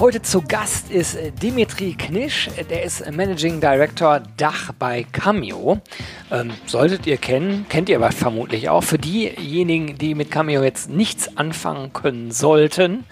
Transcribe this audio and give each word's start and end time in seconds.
Heute 0.00 0.22
zu 0.22 0.40
Gast 0.40 0.90
ist 0.90 1.18
Dimitri 1.42 1.92
Knisch, 1.92 2.48
der 2.70 2.84
ist 2.84 3.04
Managing 3.12 3.60
Director 3.60 4.22
Dach 4.38 4.72
bei 4.78 5.04
Cameo. 5.12 5.82
Ähm, 6.30 6.52
solltet 6.64 7.06
ihr 7.06 7.18
kennen, 7.18 7.66
kennt 7.68 7.90
ihr 7.90 7.96
aber 7.96 8.10
vermutlich 8.10 8.70
auch. 8.70 8.82
Für 8.82 8.96
diejenigen, 8.96 9.98
die 9.98 10.14
mit 10.14 10.30
Cameo 10.30 10.62
jetzt 10.62 10.88
nichts 10.88 11.36
anfangen 11.36 11.92
können 11.92 12.30
sollten, 12.30 13.04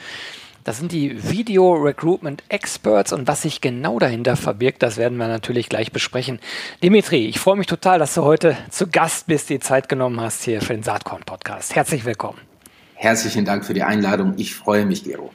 das 0.64 0.78
sind 0.78 0.92
die 0.92 1.28
Video 1.30 1.74
Recruitment 1.74 2.42
Experts 2.48 3.12
und 3.12 3.28
was 3.28 3.42
sich 3.42 3.60
genau 3.60 3.98
dahinter 3.98 4.36
verbirgt, 4.36 4.82
das 4.82 4.96
werden 4.96 5.18
wir 5.18 5.28
natürlich 5.28 5.68
gleich 5.68 5.92
besprechen. 5.92 6.40
Dimitri, 6.82 7.26
ich 7.26 7.38
freue 7.38 7.56
mich 7.56 7.66
total, 7.66 7.98
dass 7.98 8.14
du 8.14 8.22
heute 8.24 8.56
zu 8.70 8.86
Gast 8.86 9.26
bist, 9.26 9.50
die 9.50 9.60
Zeit 9.60 9.90
genommen 9.90 10.22
hast 10.22 10.44
hier 10.44 10.62
für 10.62 10.72
den 10.72 10.82
Saatkorn 10.82 11.20
Podcast. 11.26 11.76
Herzlich 11.76 12.06
willkommen. 12.06 12.38
Herzlichen 12.94 13.44
Dank 13.44 13.66
für 13.66 13.74
die 13.74 13.82
Einladung. 13.82 14.32
Ich 14.38 14.54
freue 14.54 14.86
mich, 14.86 15.04
Gero. 15.04 15.30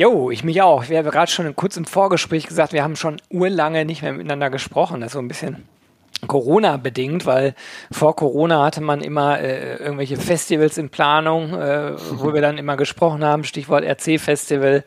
Jo, 0.00 0.30
ich 0.30 0.44
mich 0.44 0.62
auch. 0.62 0.88
Wir 0.88 0.98
haben 0.98 1.10
gerade 1.10 1.28
schon 1.28 1.56
kurz 1.56 1.76
im 1.76 1.84
Vorgespräch 1.84 2.46
gesagt, 2.46 2.72
wir 2.72 2.84
haben 2.84 2.94
schon 2.94 3.20
urlange 3.30 3.84
nicht 3.84 4.02
mehr 4.02 4.12
miteinander 4.12 4.48
gesprochen. 4.48 5.00
Das 5.00 5.08
ist 5.08 5.14
so 5.14 5.18
ein 5.18 5.26
bisschen 5.26 5.68
Corona 6.26 6.76
bedingt, 6.76 7.26
weil 7.26 7.54
vor 7.90 8.16
Corona 8.16 8.64
hatte 8.64 8.80
man 8.80 9.00
immer 9.00 9.40
äh, 9.40 9.76
irgendwelche 9.76 10.16
Festivals 10.16 10.78
in 10.78 10.90
Planung, 10.90 11.54
äh, 11.54 11.92
wo 12.12 12.34
wir 12.34 12.40
dann 12.40 12.58
immer 12.58 12.76
gesprochen 12.76 13.24
haben, 13.24 13.44
Stichwort 13.44 13.84
RC-Festival. 13.84 14.84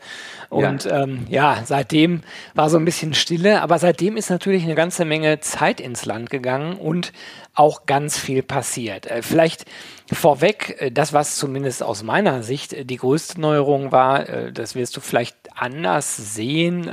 Und 0.50 0.84
ja. 0.84 1.04
Ähm, 1.04 1.26
ja, 1.30 1.62
seitdem 1.64 2.22
war 2.56 2.70
so 2.70 2.78
ein 2.78 2.84
bisschen 2.84 3.14
Stille, 3.14 3.62
aber 3.62 3.80
seitdem 3.80 4.18
ist 4.18 4.30
natürlich 4.30 4.64
eine 4.64 4.76
ganze 4.76 5.06
Menge 5.06 5.40
Zeit 5.40 5.80
ins 5.80 6.06
Land 6.06 6.30
gegangen 6.30 6.76
und 6.76 7.14
auch 7.54 7.86
ganz 7.86 8.18
viel 8.18 8.44
passiert. 8.44 9.08
Äh, 9.08 9.22
vielleicht 9.22 9.66
vorweg, 10.12 10.78
äh, 10.80 10.92
das, 10.92 11.14
was 11.14 11.36
zumindest 11.36 11.84
aus 11.84 12.04
meiner 12.04 12.44
Sicht 12.44 12.74
äh, 12.74 12.86
die 12.86 12.98
größte 12.98 13.40
Neuerung 13.40 13.92
war, 13.92 14.24
das 14.52 14.76
wirst 14.76 14.96
du 14.96 15.02
vielleicht 15.02 15.36
anders 15.56 16.36
sehen. 16.36 16.90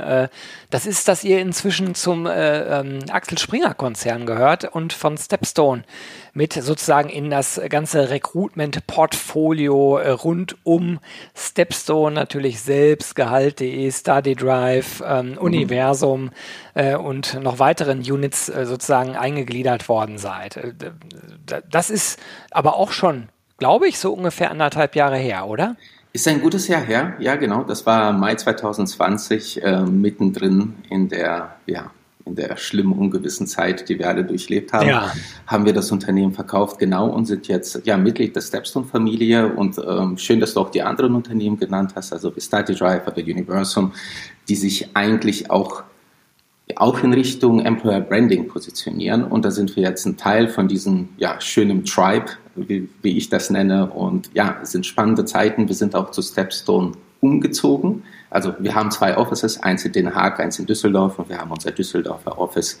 Das 0.69 0.85
ist, 0.85 1.07
dass 1.07 1.23
ihr 1.23 1.39
inzwischen 1.39 1.95
zum 1.95 2.27
ähm, 2.31 2.99
Axel 3.09 3.37
Springer 3.37 3.73
Konzern 3.73 4.25
gehört 4.29 4.63
und 4.63 4.93
von 4.93 5.17
Stepstone 5.17 5.83
mit 6.33 6.53
sozusagen 6.53 7.09
in 7.09 7.29
das 7.29 7.59
ganze 7.69 8.09
Recruitment-Portfolio 8.09 9.97
rund 9.97 10.55
um 10.63 10.99
Stepstone 11.35 12.15
natürlich 12.15 12.61
selbst, 12.61 13.15
Gehalt.de, 13.15 13.91
Study 13.91 14.35
Drive, 14.35 15.03
ähm, 15.05 15.31
mhm. 15.31 15.37
Universum 15.37 16.29
äh, 16.75 16.95
und 16.95 17.41
noch 17.41 17.59
weiteren 17.59 17.99
Units 17.99 18.49
äh, 18.49 18.65
sozusagen 18.65 19.15
eingegliedert 19.15 19.89
worden 19.89 20.17
seid. 20.17 20.57
Äh, 20.57 20.73
das 21.69 21.89
ist 21.89 22.19
aber 22.51 22.75
auch 22.75 22.91
schon, 22.91 23.29
glaube 23.57 23.87
ich, 23.87 23.99
so 23.99 24.13
ungefähr 24.13 24.51
anderthalb 24.51 24.95
Jahre 24.95 25.17
her, 25.17 25.47
oder? 25.47 25.75
Ist 26.11 26.27
ein 26.27 26.41
gutes 26.41 26.67
Jahr 26.67 26.81
her, 26.81 27.13
ja 27.19 27.35
genau. 27.35 27.63
Das 27.63 27.85
war 27.85 28.11
Mai 28.13 28.35
2020, 28.35 29.63
äh, 29.63 29.81
mittendrin 29.81 30.75
in 30.89 31.07
der 31.09 31.55
ja, 31.67 31.91
in 32.29 32.35
der 32.35 32.57
schlimmen, 32.57 32.93
ungewissen 32.93 33.47
Zeit, 33.47 33.89
die 33.89 33.99
wir 33.99 34.07
alle 34.07 34.23
durchlebt 34.23 34.71
haben, 34.71 34.87
ja. 34.87 35.11
haben 35.47 35.65
wir 35.65 35.73
das 35.73 35.91
Unternehmen 35.91 36.33
verkauft, 36.33 36.79
genau, 36.79 37.09
und 37.09 37.25
sind 37.25 37.47
jetzt 37.47 37.85
ja 37.85 37.97
Mitglied 37.97 38.35
der 38.35 38.41
Stepstone-Familie. 38.41 39.53
Und 39.53 39.77
ähm, 39.79 40.17
schön, 40.17 40.39
dass 40.39 40.53
du 40.53 40.61
auch 40.61 40.69
die 40.69 40.83
anderen 40.83 41.15
Unternehmen 41.15 41.59
genannt 41.59 41.93
hast, 41.95 42.13
also 42.13 42.31
Study 42.37 42.75
Drive 42.75 43.07
oder 43.07 43.17
Universum, 43.17 43.93
die 44.47 44.55
sich 44.55 44.95
eigentlich 44.95 45.51
auch 45.51 45.83
auch 46.75 47.01
in 47.01 47.13
Richtung 47.13 47.61
Employer 47.61 47.99
Branding 47.99 48.47
positionieren. 48.47 49.23
Und 49.23 49.43
da 49.43 49.49
sind 49.49 49.75
wir 49.75 49.81
jetzt 49.81 50.05
ein 50.05 50.17
Teil 50.17 50.47
von 50.47 50.67
diesem 50.67 51.09
ja, 51.17 51.41
schönen 51.41 51.83
Tribe, 51.83 52.27
wie, 52.55 52.87
wie 53.01 53.17
ich 53.17 53.29
das 53.29 53.49
nenne. 53.49 53.89
Und 53.89 54.29
ja, 54.35 54.59
es 54.61 54.73
sind 54.73 54.85
spannende 54.85 55.25
Zeiten. 55.25 55.67
Wir 55.67 55.73
sind 55.73 55.95
auch 55.95 56.11
zu 56.11 56.21
Stepstone 56.21 56.91
umgezogen. 57.21 58.03
Also 58.29 58.53
wir 58.59 58.75
haben 58.75 58.91
zwei 58.91 59.17
Offices, 59.17 59.61
eins 59.61 59.85
in 59.85 59.91
Den 59.91 60.13
Haag, 60.13 60.39
eins 60.39 60.59
in 60.59 60.65
Düsseldorf 60.65 61.19
und 61.19 61.29
wir 61.29 61.37
haben 61.37 61.51
unser 61.51 61.71
Düsseldorfer 61.71 62.37
Office 62.37 62.79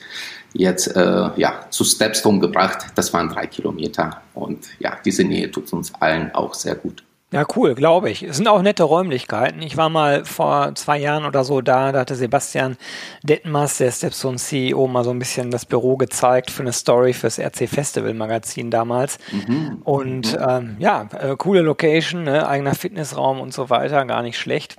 jetzt 0.53 0.95
äh, 0.95 1.29
ja, 1.35 1.65
zu 1.69 1.83
Stepstone 1.83 2.39
gebracht. 2.39 2.87
Das 2.95 3.13
waren 3.13 3.29
drei 3.29 3.47
Kilometer 3.47 4.21
und 4.33 4.67
ja, 4.79 4.97
diese 5.03 5.23
Nähe 5.23 5.49
tut 5.49 5.71
uns 5.73 5.93
allen 5.95 6.33
auch 6.33 6.53
sehr 6.53 6.75
gut. 6.75 7.03
Ja, 7.31 7.45
cool, 7.55 7.75
glaube 7.75 8.09
ich. 8.09 8.23
Es 8.23 8.37
sind 8.37 8.47
auch 8.47 8.63
nette 8.63 8.83
Räumlichkeiten. 8.83 9.61
Ich 9.61 9.77
war 9.77 9.89
mal 9.89 10.25
vor 10.25 10.73
zwei 10.73 10.97
Jahren 10.97 11.25
oder 11.25 11.43
so 11.43 11.61
da, 11.61 11.91
da 11.91 11.99
hatte 11.99 12.15
Sebastian 12.15 12.75
Detmers, 13.21 13.77
der 13.77 13.91
Stepstone 13.91 14.37
CEO, 14.37 14.87
mal 14.87 15.03
so 15.03 15.11
ein 15.11 15.19
bisschen 15.19 15.51
das 15.51 15.65
Büro 15.65 15.95
gezeigt 15.95 16.49
für 16.49 16.63
eine 16.63 16.73
Story 16.73 17.13
fürs 17.13 17.37
RC 17.37 17.69
Festival 17.69 18.15
Magazin 18.15 18.71
damals. 18.71 19.19
Mhm. 19.31 19.81
Und 19.83 20.33
mhm. 20.33 20.45
ähm, 20.47 20.75
ja, 20.79 21.07
äh, 21.19 21.35
coole 21.37 21.61
Location, 21.61 22.23
ne? 22.23 22.47
eigener 22.47 22.73
Fitnessraum 22.73 23.39
und 23.39 23.53
so 23.53 23.69
weiter, 23.69 24.05
gar 24.05 24.23
nicht 24.23 24.39
schlecht. 24.39 24.77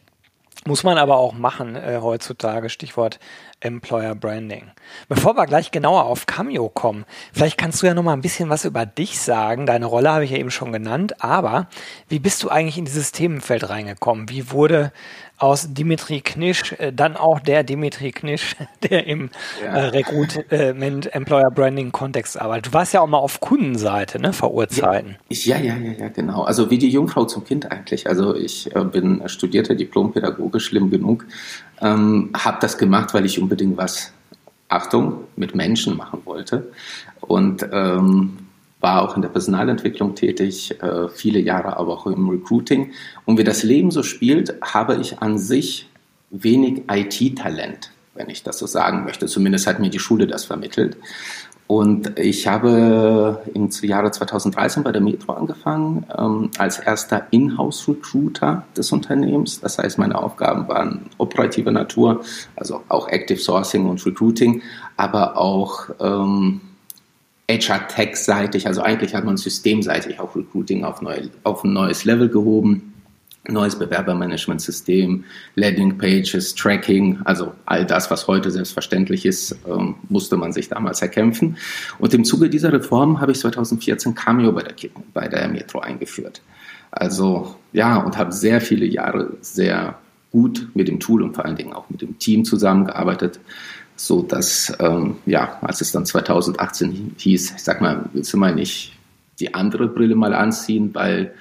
Muss 0.67 0.83
man 0.83 0.99
aber 0.99 1.19
auch 1.19 1.33
machen 1.33 1.77
äh, 1.77 2.01
heutzutage, 2.03 2.69
Stichwort 2.69 3.21
Employer 3.61 4.15
Branding. 4.15 4.71
Bevor 5.09 5.37
wir 5.37 5.47
gleich 5.47 5.71
genauer 5.71 6.05
auf 6.05 6.27
Cameo 6.27 6.69
kommen, 6.69 7.05
vielleicht 7.33 7.59
kannst 7.59 7.83
du 7.83 7.87
ja 7.87 7.95
noch 7.95 8.03
mal 8.03 8.13
ein 8.13 8.23
bisschen 8.23 8.49
was 8.49 8.65
über 8.65 8.87
dich 8.87 9.19
sagen. 9.19 9.67
Deine 9.67 9.87
Rolle 9.87 10.11
habe 10.11 10.25
ich 10.25 10.31
ja 10.31 10.39
eben 10.39 10.51
schon 10.51 10.73
genannt, 10.73 11.23
aber 11.23 11.69
wie 12.09 12.19
bist 12.19 12.43
du 12.43 12.49
eigentlich 12.49 12.79
in 12.79 12.85
dieses 12.85 13.13
Themenfeld 13.13 13.69
reingekommen? 13.69 14.29
Wie 14.29 14.51
wurde 14.51 14.93
aus 15.41 15.73
Dimitri 15.73 16.21
Knisch, 16.21 16.75
äh, 16.79 16.93
dann 16.93 17.17
auch 17.17 17.41
der 17.41 17.65
Dimitri 17.65 18.13
Knisch, 18.13 18.57
der 18.91 19.07
im 19.07 19.31
ja. 19.63 19.75
äh, 19.75 19.87
Recruitment 19.87 21.13
Employer 21.15 21.51
Branding 21.51 21.93
Kontext 21.93 22.41
arbeitet. 22.41 22.67
Du 22.67 22.73
warst 22.75 22.93
ja 22.93 23.01
auch 23.01 23.07
mal 23.07 23.19
auf 23.19 23.41
Kundenseite, 23.41 24.21
ne, 24.21 24.33
vor 24.33 24.53
Urzeiten. 24.53 25.17
Ja, 25.31 25.57
ja, 25.57 25.77
ja, 25.77 25.93
ja, 25.93 26.09
genau. 26.09 26.43
Also 26.43 26.71
wie 26.71 26.79
die 26.79 26.91
Jungfrau 26.91 27.25
zum 27.25 27.45
Kind 27.45 27.71
eigentlich. 27.71 28.07
Also 28.07 28.37
ich 28.37 28.75
äh, 28.77 28.85
bin 28.85 29.23
studierter 29.27 29.75
Diplompädagoge, 29.75 30.61
schlimm 30.61 30.91
genug. 30.91 31.27
Ähm, 31.81 32.31
habe 32.35 32.59
das 32.61 32.79
gemacht, 32.79 33.15
weil 33.15 33.25
ich 33.25 33.41
unbedingt 33.41 33.77
was, 33.77 34.13
Achtung, 34.69 35.25
mit 35.37 35.55
Menschen 35.55 35.97
machen 35.97 36.21
wollte. 36.25 36.71
Und 37.21 37.67
ähm, 37.73 38.39
war 38.81 39.03
auch 39.03 39.15
in 39.15 39.23
der 39.23 39.29
Personalentwicklung 39.29 40.15
tätig, 40.15 40.81
äh, 40.83 41.09
viele 41.09 41.39
Jahre 41.39 41.77
aber 41.77 41.93
auch 41.93 42.07
im 42.07 42.29
Recruiting. 42.29 42.93
Und 43.27 43.39
wie 43.39 43.45
das 43.45 43.63
Leben 43.63 43.91
so 43.91 44.03
spielt, 44.03 44.55
habe 44.63 44.97
ich 44.97 45.21
an 45.21 45.39
sich 45.39 45.89
wenig 46.31 46.83
IT-Talent, 46.91 47.91
wenn 48.15 48.31
ich 48.31 48.43
das 48.43 48.59
so 48.59 48.67
sagen 48.67 49.05
möchte. 49.05 49.27
Zumindest 49.27 49.67
hat 49.67 49.81
mir 49.81 49.91
die 49.91 49.99
Schule 49.99 50.27
das 50.27 50.45
vermittelt. 50.45 50.97
Und 51.71 52.19
ich 52.19 52.49
habe 52.49 53.43
im 53.55 53.71
Jahre 53.83 54.11
2013 54.11 54.83
bei 54.83 54.91
der 54.91 55.01
Metro 55.01 55.35
angefangen, 55.35 56.05
ähm, 56.19 56.51
als 56.59 56.81
erster 56.81 57.29
Inhouse-Recruiter 57.31 58.65
des 58.77 58.91
Unternehmens. 58.91 59.61
Das 59.61 59.79
heißt, 59.79 59.97
meine 59.97 60.21
Aufgaben 60.21 60.67
waren 60.67 61.03
operativer 61.19 61.71
Natur, 61.71 62.25
also 62.57 62.83
auch 62.89 63.07
Active 63.07 63.39
Sourcing 63.39 63.87
und 63.87 64.05
Recruiting, 64.05 64.63
aber 64.97 65.37
auch 65.37 65.91
ähm, 66.01 66.61
HR-Tech-seitig, 67.49 68.67
also 68.67 68.83
eigentlich 68.83 69.15
hat 69.15 69.25
man 69.25 69.37
systemseitig 69.37 70.19
auch 70.19 70.35
Recruiting 70.35 70.83
auf, 70.83 71.01
neu, 71.03 71.29
auf 71.45 71.63
ein 71.63 71.73
neues 71.73 72.05
Level 72.05 72.29
gehoben. 72.29 72.90
Neues 73.49 73.77
Bewerbermanagementsystem, 73.79 75.25
Landingpages, 75.55 76.55
Tracking, 76.55 77.19
also 77.25 77.55
all 77.65 77.87
das, 77.87 78.11
was 78.11 78.27
heute 78.29 78.51
selbstverständlich 78.51 79.25
ist, 79.25 79.57
ähm, 79.67 79.97
musste 80.09 80.37
man 80.37 80.53
sich 80.53 80.69
damals 80.69 81.01
erkämpfen. 81.01 81.57
Und 81.99 82.13
im 82.13 82.25
Zuge 82.25 82.51
dieser 82.51 82.73
Reform 82.73 83.21
habe 83.21 83.33
ich 83.33 83.41
2014 83.41 84.15
Cameo 84.15 84.53
bei 84.53 84.63
der, 84.63 84.75
bei 85.15 85.29
der 85.29 85.49
Metro 85.49 85.81
eingeführt. 85.81 86.43
Also 86.91 87.57
ja, 87.73 87.99
und 87.99 88.19
habe 88.19 88.33
sehr 88.33 88.61
viele 88.61 88.85
Jahre 88.85 89.33
sehr 89.41 89.99
gut 90.31 90.69
mit 90.75 90.89
dem 90.89 91.01
Tool 91.01 91.23
und 91.23 91.35
vor 91.35 91.45
allen 91.45 91.57
Dingen 91.57 91.73
auch 91.73 91.89
mit 91.89 92.03
dem 92.03 92.19
Team 92.19 92.45
zusammengearbeitet 92.45 93.41
so 94.01 94.23
dass, 94.23 94.73
ähm, 94.81 95.17
ja, 95.27 95.59
als 95.61 95.83
es 95.83 95.93
dann 95.93 96.07
2018 96.07 97.17
hieß, 97.19 97.55
ich 97.57 97.63
sag 97.63 97.83
mal, 97.83 98.09
willst 98.15 98.33
du 98.33 98.39
mal 98.39 98.55
nicht 98.55 98.97
die 99.41 99.53
andere 99.53 99.89
Brille 99.89 100.15
mal 100.15 100.33
anziehen, 100.33 100.91
weil 100.95 101.35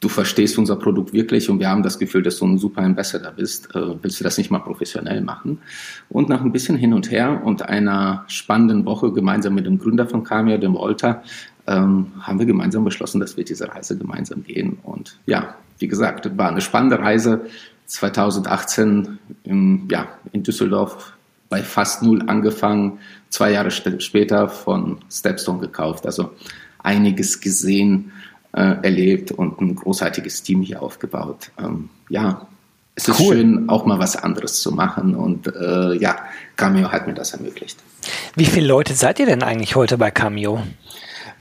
du 0.00 0.08
verstehst 0.08 0.58
unser 0.58 0.76
Produkt 0.76 1.12
wirklich 1.12 1.48
und 1.48 1.58
wir 1.58 1.68
haben 1.68 1.82
das 1.82 1.98
Gefühl, 1.98 2.22
dass 2.22 2.38
du 2.38 2.46
ein 2.46 2.58
super 2.58 2.82
Ambassador 2.82 3.32
bist, 3.32 3.74
äh, 3.74 4.02
willst 4.02 4.20
du 4.20 4.24
das 4.24 4.38
nicht 4.38 4.50
mal 4.50 4.58
professionell 4.58 5.20
machen? 5.22 5.58
Und 6.08 6.28
nach 6.28 6.42
ein 6.42 6.52
bisschen 6.52 6.76
hin 6.76 6.92
und 6.92 7.10
her 7.10 7.42
und 7.44 7.62
einer 7.62 8.24
spannenden 8.28 8.84
Woche 8.84 9.12
gemeinsam 9.12 9.54
mit 9.54 9.66
dem 9.66 9.78
Gründer 9.78 10.06
von 10.06 10.22
Cameo, 10.24 10.58
dem 10.58 10.74
Walter, 10.74 11.22
ähm, 11.66 12.12
haben 12.20 12.38
wir 12.38 12.46
gemeinsam 12.46 12.84
beschlossen, 12.84 13.20
dass 13.20 13.36
wir 13.36 13.44
diese 13.44 13.68
Reise 13.68 13.96
gemeinsam 13.96 14.44
gehen. 14.44 14.78
Und 14.82 15.18
ja, 15.26 15.56
wie 15.78 15.88
gesagt, 15.88 16.36
war 16.36 16.48
eine 16.48 16.60
spannende 16.60 16.98
Reise. 16.98 17.46
2018 17.86 19.18
im, 19.44 19.88
ja, 19.90 20.08
in 20.32 20.42
Düsseldorf 20.42 21.12
bei 21.48 21.62
fast 21.62 22.02
null 22.02 22.22
angefangen, 22.26 22.98
zwei 23.28 23.52
Jahre 23.52 23.70
später 23.70 24.48
von 24.48 24.98
Stepstone 25.08 25.60
gekauft. 25.60 26.04
Also 26.04 26.32
einiges 26.78 27.40
gesehen, 27.40 28.12
erlebt 28.52 29.32
und 29.32 29.60
ein 29.60 29.74
großartiges 29.74 30.42
Team 30.42 30.62
hier 30.62 30.82
aufgebaut. 30.82 31.50
Ähm, 31.58 31.90
ja, 32.08 32.46
es 32.94 33.08
ist 33.08 33.20
cool. 33.20 33.36
schön, 33.36 33.68
auch 33.68 33.84
mal 33.84 33.98
was 33.98 34.16
anderes 34.16 34.60
zu 34.60 34.72
machen 34.72 35.14
und 35.14 35.46
äh, 35.48 35.94
ja, 35.98 36.16
Cameo 36.56 36.90
hat 36.90 37.06
mir 37.06 37.12
das 37.12 37.32
ermöglicht. 37.32 37.78
Wie 38.34 38.46
viele 38.46 38.66
Leute 38.66 38.94
seid 38.94 39.18
ihr 39.18 39.26
denn 39.26 39.42
eigentlich 39.42 39.76
heute 39.76 39.98
bei 39.98 40.10
Cameo? 40.10 40.62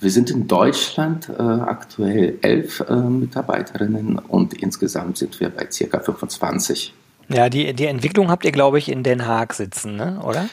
Wir 0.01 0.11
sind 0.11 0.29
in 0.29 0.47
Deutschland 0.47 1.29
äh, 1.29 1.41
aktuell 1.41 2.37
elf 2.41 2.81
äh, 2.81 2.93
Mitarbeiterinnen 2.93 4.19
und 4.19 4.53
insgesamt 4.53 5.17
sind 5.17 5.39
wir 5.39 5.49
bei 5.49 5.71
circa 5.71 5.99
25. 6.01 6.93
Ja, 7.29 7.49
die, 7.49 7.73
die 7.73 7.85
Entwicklung 7.85 8.29
habt 8.29 8.43
ihr, 8.43 8.51
glaube 8.51 8.77
ich, 8.77 8.89
in 8.89 9.03
Den 9.03 9.25
Haag 9.25 9.53
sitzen, 9.53 9.95
ne? 9.95 10.19
oder? 10.23 10.47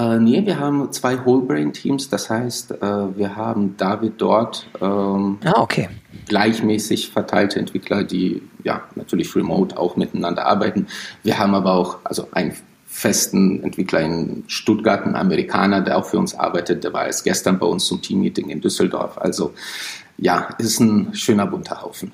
Äh, 0.00 0.18
nee, 0.18 0.46
wir 0.46 0.58
haben 0.58 0.90
zwei 0.92 1.24
Whole-Brain-Teams. 1.24 2.08
Das 2.08 2.30
heißt, 2.30 2.70
äh, 2.70 3.16
wir 3.16 3.36
haben 3.36 3.76
David 3.76 4.14
dort 4.16 4.66
ähm, 4.80 5.38
ah, 5.44 5.60
okay. 5.60 5.88
gleichmäßig 6.26 7.10
verteilte 7.10 7.58
Entwickler, 7.58 8.04
die 8.04 8.42
ja 8.64 8.82
natürlich 8.94 9.34
remote 9.36 9.76
auch 9.78 9.96
miteinander 9.96 10.46
arbeiten. 10.46 10.86
Wir 11.22 11.38
haben 11.38 11.54
aber 11.54 11.74
auch 11.74 11.98
also 12.04 12.28
einen 12.32 12.56
festen 12.86 13.62
Entwickler 13.62 14.00
in 14.00 14.44
Stuttgart, 14.46 15.04
ein 15.04 15.16
Amerikaner, 15.16 15.82
der 15.82 15.98
auch 15.98 16.06
für 16.06 16.18
uns 16.18 16.34
arbeitet. 16.34 16.82
Der 16.82 16.94
war 16.94 17.06
erst 17.06 17.24
gestern 17.24 17.58
bei 17.58 17.66
uns 17.66 17.84
zum 17.84 18.00
Teammeeting 18.00 18.48
in 18.48 18.60
Düsseldorf. 18.62 19.18
Also 19.18 19.52
ja, 20.16 20.48
ist 20.58 20.80
ein 20.80 21.14
schöner 21.14 21.46
bunter 21.46 21.82
Haufen. 21.82 22.12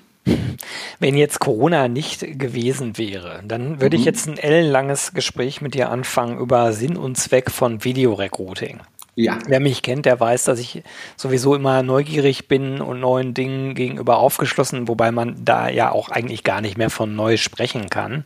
Wenn 0.99 1.17
jetzt 1.17 1.39
Corona 1.39 1.89
nicht 1.89 2.39
gewesen 2.39 2.99
wäre, 2.99 3.43
dann 3.47 3.81
würde 3.81 3.97
mhm. 3.97 4.01
ich 4.01 4.07
jetzt 4.07 4.27
ein 4.27 4.39
ellenlanges 4.39 5.13
Gespräch 5.15 5.61
mit 5.61 5.75
dir 5.75 5.91
anfangen 5.91 6.39
über 6.39 6.73
Sinn 6.73 6.97
und 6.97 7.17
Zweck 7.17 7.51
von 7.51 7.85
Videorecruiting. 7.85 8.81
Ja. 9.19 9.39
Wer 9.47 9.61
mich 9.61 9.81
kennt, 9.81 10.05
der 10.05 10.21
weiß, 10.21 10.45
dass 10.45 10.59
ich 10.59 10.83
sowieso 11.17 11.55
immer 11.55 11.83
neugierig 11.83 12.49
bin 12.49 12.83
und 12.83 13.01
neuen 13.01 13.33
Dingen 13.33 13.75
gegenüber 13.75 14.19
aufgeschlossen, 14.19 14.89
wobei 14.89 15.11
man 15.11 15.43
da 15.43 15.71
ja 15.71 15.91
auch 15.91 16.11
eigentlich 16.11 16.45
gar 16.45 16.61
nicht 16.61 16.77
mehr 16.77 16.91
von 16.91 17.17
neu 17.17 17.39
sprechen 17.39 17.89
kann. 17.89 18.25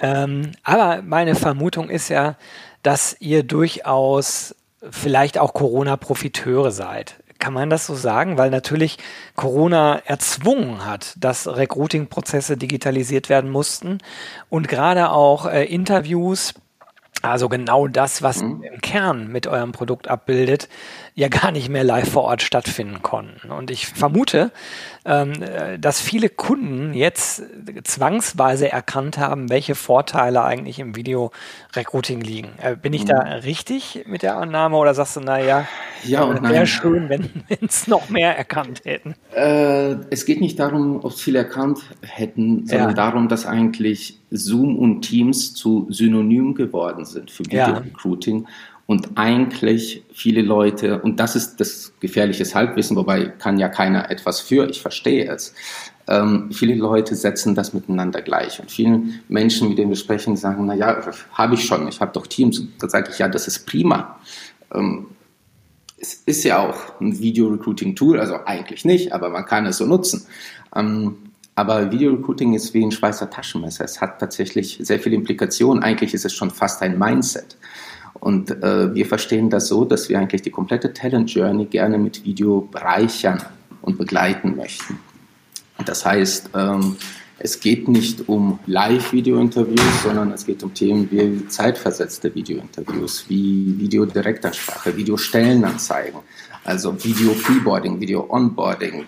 Ähm, 0.00 0.52
aber 0.62 1.02
meine 1.02 1.34
Vermutung 1.34 1.90
ist 1.90 2.08
ja, 2.08 2.36
dass 2.84 3.16
ihr 3.18 3.42
durchaus 3.42 4.54
vielleicht 4.90 5.38
auch 5.38 5.54
Corona-Profiteure 5.54 6.70
seid. 6.70 7.16
Kann 7.42 7.54
man 7.54 7.70
das 7.70 7.86
so 7.86 7.96
sagen? 7.96 8.38
Weil 8.38 8.50
natürlich 8.50 8.98
Corona 9.34 10.00
erzwungen 10.04 10.86
hat, 10.86 11.16
dass 11.18 11.48
Recruiting-Prozesse 11.48 12.56
digitalisiert 12.56 13.28
werden 13.28 13.50
mussten 13.50 13.98
und 14.48 14.68
gerade 14.68 15.10
auch 15.10 15.46
äh, 15.46 15.64
Interviews 15.64 16.54
also 17.20 17.48
genau 17.48 17.88
das, 17.88 18.22
was 18.22 18.42
mhm. 18.42 18.62
im 18.62 18.80
Kern 18.80 19.26
mit 19.26 19.48
eurem 19.48 19.72
Produkt 19.72 20.06
abbildet, 20.08 20.68
ja 21.14 21.28
gar 21.28 21.50
nicht 21.50 21.68
mehr 21.68 21.84
live 21.84 22.10
vor 22.10 22.24
Ort 22.24 22.42
stattfinden 22.42 23.02
konnten. 23.02 23.50
Und 23.50 23.70
ich 23.70 23.86
vermute, 23.86 24.50
ähm, 25.04 25.32
dass 25.78 26.00
viele 26.00 26.30
Kunden 26.30 26.94
jetzt 26.94 27.42
zwangsweise 27.84 28.72
erkannt 28.72 29.18
haben, 29.18 29.50
welche 29.50 29.74
Vorteile 29.74 30.42
eigentlich 30.42 30.78
im 30.78 30.96
Video-Recruiting 30.96 32.20
liegen. 32.22 32.50
Äh, 32.62 32.76
bin 32.76 32.94
ich 32.94 33.04
da 33.04 33.24
mhm. 33.24 33.30
richtig 33.42 34.04
mit 34.06 34.22
der 34.22 34.38
Annahme 34.38 34.76
oder 34.76 34.94
sagst 34.94 35.16
du, 35.16 35.20
naja, 35.20 35.66
ja, 36.04 36.32
äh, 36.32 36.42
wäre 36.42 36.66
schön, 36.66 37.10
wenn 37.10 37.28
es 37.60 37.86
noch 37.88 38.08
mehr 38.08 38.36
erkannt 38.36 38.82
hätten? 38.84 39.14
Äh, 39.34 39.96
es 40.10 40.24
geht 40.24 40.40
nicht 40.40 40.58
darum, 40.58 41.04
ob 41.04 41.12
viele 41.12 41.40
erkannt 41.40 41.80
hätten, 42.00 42.66
sondern 42.66 42.90
ja. 42.90 42.94
darum, 42.94 43.28
dass 43.28 43.44
eigentlich 43.44 44.18
Zoom 44.30 44.78
und 44.78 45.02
Teams 45.02 45.52
zu 45.52 45.86
Synonym 45.90 46.54
geworden 46.54 47.04
sind 47.04 47.30
für 47.30 47.44
Video-Recruiting. 47.44 48.44
Ja 48.44 48.48
und 48.86 49.16
eigentlich 49.16 50.02
viele 50.12 50.42
Leute, 50.42 51.00
und 51.00 51.20
das 51.20 51.36
ist 51.36 51.56
das 51.60 51.92
gefährliche 52.00 52.44
Halbwissen, 52.44 52.96
wobei 52.96 53.26
kann 53.26 53.58
ja 53.58 53.68
keiner 53.68 54.10
etwas 54.10 54.40
für, 54.40 54.68
ich 54.68 54.82
verstehe 54.82 55.30
es. 55.30 55.54
Ähm, 56.08 56.50
viele 56.52 56.74
Leute 56.74 57.14
setzen 57.14 57.54
das 57.54 57.72
miteinander 57.74 58.22
gleich. 58.22 58.58
Und 58.60 58.70
vielen 58.70 59.20
Menschen, 59.28 59.68
mit 59.68 59.78
denen 59.78 59.90
wir 59.90 59.96
sprechen, 59.96 60.36
sagen, 60.36 60.66
na 60.66 60.74
ja, 60.74 61.00
habe 61.32 61.54
ich 61.54 61.64
schon, 61.64 61.86
ich 61.86 62.00
habe 62.00 62.12
doch 62.12 62.26
Teams. 62.26 62.62
Da 62.80 62.88
sage 62.88 63.10
ich, 63.12 63.18
ja, 63.18 63.28
das 63.28 63.46
ist 63.46 63.66
prima. 63.66 64.18
Ähm, 64.74 65.06
es 65.96 66.14
ist 66.26 66.42
ja 66.42 66.58
auch 66.58 67.00
ein 67.00 67.20
Video-Recruiting-Tool, 67.20 68.18
also 68.18 68.34
eigentlich 68.44 68.84
nicht, 68.84 69.12
aber 69.12 69.30
man 69.30 69.46
kann 69.46 69.66
es 69.66 69.78
so 69.78 69.86
nutzen. 69.86 70.26
Ähm, 70.74 71.16
aber 71.54 71.92
Video-Recruiting 71.92 72.54
ist 72.54 72.74
wie 72.74 72.84
ein 72.84 72.90
Schweizer 72.90 73.30
Taschenmesser. 73.30 73.84
Es 73.84 74.00
hat 74.00 74.18
tatsächlich 74.18 74.78
sehr 74.82 74.98
viele 74.98 75.14
Implikationen. 75.14 75.82
Eigentlich 75.84 76.14
ist 76.14 76.24
es 76.24 76.32
schon 76.32 76.50
fast 76.50 76.82
ein 76.82 76.98
Mindset. 76.98 77.56
Und 78.22 78.52
äh, 78.62 78.94
wir 78.94 79.04
verstehen 79.04 79.50
das 79.50 79.66
so, 79.66 79.84
dass 79.84 80.08
wir 80.08 80.16
eigentlich 80.16 80.42
die 80.42 80.50
komplette 80.52 80.92
Talent 80.92 81.28
Journey 81.34 81.64
gerne 81.64 81.98
mit 81.98 82.24
Video 82.24 82.60
bereichern 82.60 83.42
und 83.80 83.98
begleiten 83.98 84.54
möchten. 84.54 84.96
Das 85.84 86.06
heißt, 86.06 86.50
ähm, 86.54 86.94
es 87.40 87.58
geht 87.58 87.88
nicht 87.88 88.28
um 88.28 88.60
Live-Video-Interviews, 88.66 90.04
sondern 90.04 90.30
es 90.30 90.46
geht 90.46 90.62
um 90.62 90.72
Themen 90.72 91.10
wie 91.10 91.48
zeitversetzte 91.48 92.32
Video-Interviews, 92.32 93.24
wie 93.26 93.74
Videodirektansprache, 93.76 94.96
Videostellenanzeigen, 94.96 96.20
also 96.62 96.94
Video-Freeboarding, 96.94 97.98
Video-Onboarding, 97.98 99.04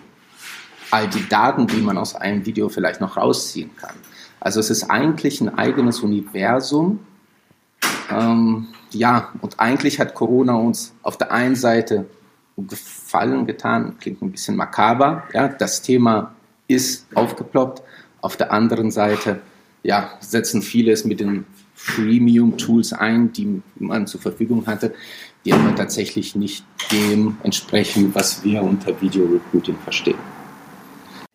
all 0.91 1.07
die 1.07 1.25
Daten, 1.29 1.67
die 1.67 1.79
man 1.79 1.97
aus 1.97 2.15
einem 2.15 2.45
Video 2.45 2.67
vielleicht 2.67 2.99
noch 2.99 3.15
rausziehen 3.15 3.69
kann. 3.77 3.95
Also 4.41 4.59
es 4.59 4.69
ist 4.69 4.83
eigentlich 4.89 5.39
ein 5.39 5.57
eigenes 5.57 6.01
Universum, 6.01 6.99
ähm, 8.11 8.67
ja, 8.95 9.29
und 9.41 9.59
eigentlich 9.59 9.99
hat 9.99 10.13
Corona 10.15 10.55
uns 10.55 10.93
auf 11.03 11.17
der 11.17 11.31
einen 11.31 11.55
Seite 11.55 12.05
Gefallen 12.57 13.45
getan, 13.45 13.97
klingt 13.99 14.21
ein 14.21 14.31
bisschen 14.31 14.55
makaber, 14.55 15.23
ja, 15.33 15.49
das 15.49 15.81
Thema 15.81 16.33
ist 16.67 17.05
aufgeploppt. 17.13 17.83
Auf 18.21 18.37
der 18.37 18.51
anderen 18.51 18.91
Seite, 18.91 19.41
ja, 19.83 20.11
setzen 20.21 20.61
viele 20.61 20.93
es 20.93 21.03
mit 21.03 21.19
den 21.19 21.45
Freemium-Tools 21.75 22.93
ein, 22.93 23.33
die 23.33 23.61
man 23.77 24.07
zur 24.07 24.21
Verfügung 24.21 24.65
hatte, 24.67 24.93
die 25.43 25.53
aber 25.53 25.75
tatsächlich 25.75 26.35
nicht 26.35 26.65
dem 26.91 27.37
entsprechen, 27.43 28.15
was 28.15 28.43
wir 28.43 28.63
unter 28.63 28.99
Video 29.01 29.25
Recruiting 29.25 29.77
verstehen. 29.83 30.34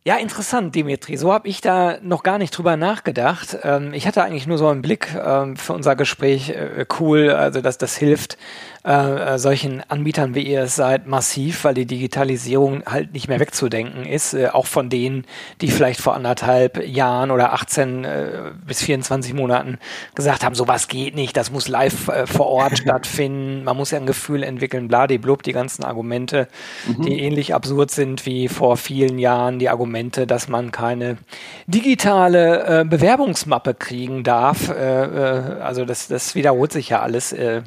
Ja, 0.02 0.17
interessant, 0.17 0.75
Dimitri. 0.75 1.19
So 1.19 1.31
habe 1.31 1.47
ich 1.47 1.61
da 1.61 1.99
noch 2.00 2.23
gar 2.23 2.38
nicht 2.38 2.56
drüber 2.56 2.79
nachgedacht. 2.79 3.58
Ähm, 3.64 3.93
ich 3.93 4.06
hatte 4.06 4.23
eigentlich 4.25 4.47
nur 4.47 4.56
so 4.56 4.67
einen 4.69 4.81
Blick 4.81 5.14
ähm, 5.14 5.56
für 5.56 5.75
unser 5.75 5.94
Gespräch. 5.94 6.49
Äh, 6.49 6.87
cool, 6.99 7.29
also 7.29 7.61
dass 7.61 7.76
das 7.76 7.99
hilft, 7.99 8.38
äh, 8.82 9.35
äh, 9.35 9.38
solchen 9.38 9.82
Anbietern, 9.91 10.35
wie 10.35 10.41
ihr 10.41 10.62
es 10.62 10.75
seid, 10.75 11.06
massiv, 11.06 11.64
weil 11.64 11.75
die 11.75 11.85
Digitalisierung 11.85 12.82
halt 12.87 13.12
nicht 13.12 13.29
mehr 13.29 13.38
wegzudenken 13.38 14.07
ist. 14.07 14.33
Äh, 14.33 14.49
auch 14.49 14.64
von 14.64 14.88
denen, 14.88 15.26
die 15.61 15.69
vielleicht 15.69 16.00
vor 16.00 16.14
anderthalb 16.14 16.83
Jahren 16.87 17.30
oder 17.30 17.52
18 17.52 18.04
äh, 18.04 18.30
bis 18.66 18.80
24 18.80 19.35
Monaten 19.35 19.78
gesagt 20.14 20.42
haben, 20.45 20.54
sowas 20.54 20.88
geht 20.88 21.14
nicht, 21.14 21.37
das 21.37 21.50
muss 21.50 21.69
live 21.69 22.09
äh, 22.09 22.26
vor 22.26 22.47
Ort 22.47 22.78
stattfinden, 22.85 23.64
man 23.64 23.76
muss 23.76 23.90
ja 23.90 23.99
ein 23.99 24.07
Gefühl 24.07 24.42
entwickeln, 24.42 24.88
bladiblub, 24.88 25.42
die 25.42 25.52
ganzen 25.52 25.85
Argumente, 25.85 26.49
mhm. 26.87 27.02
die 27.02 27.21
ähnlich 27.21 27.52
absurd 27.52 27.90
sind 27.90 28.25
wie 28.25 28.49
vor 28.49 28.78
vielen 28.78 29.19
Jahren 29.19 29.59
die 29.59 29.69
Argumente, 29.69 29.89
dass 30.26 30.49
man 30.49 30.70
keine 30.70 31.18
digitale 31.66 32.80
äh, 32.80 32.85
Bewerbungsmappe 32.85 33.75
kriegen 33.75 34.25
darf. 34.25 34.68
Äh, 34.68 35.04
äh, 35.04 35.61
also 35.61 35.85
das, 35.85 36.09
das 36.09 36.35
wiederholt 36.35 36.73
sich 36.73 36.88
ja 36.88 37.00
alles 37.00 37.32
äh, 37.32 37.62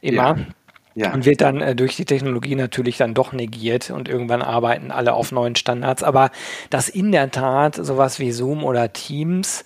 immer. 0.00 0.36
Ja. 0.36 0.46
Ja. 0.98 1.12
Und 1.12 1.26
wird 1.26 1.42
dann 1.42 1.60
äh, 1.60 1.76
durch 1.76 1.94
die 1.94 2.06
Technologie 2.06 2.54
natürlich 2.54 2.96
dann 2.96 3.12
doch 3.12 3.34
negiert 3.34 3.90
und 3.90 4.08
irgendwann 4.08 4.40
arbeiten 4.40 4.90
alle 4.90 5.12
auf 5.12 5.30
neuen 5.30 5.54
Standards. 5.54 6.02
Aber 6.02 6.30
dass 6.70 6.88
in 6.88 7.12
der 7.12 7.30
Tat 7.30 7.74
sowas 7.74 8.18
wie 8.18 8.32
Zoom 8.32 8.64
oder 8.64 8.94
Teams 8.94 9.62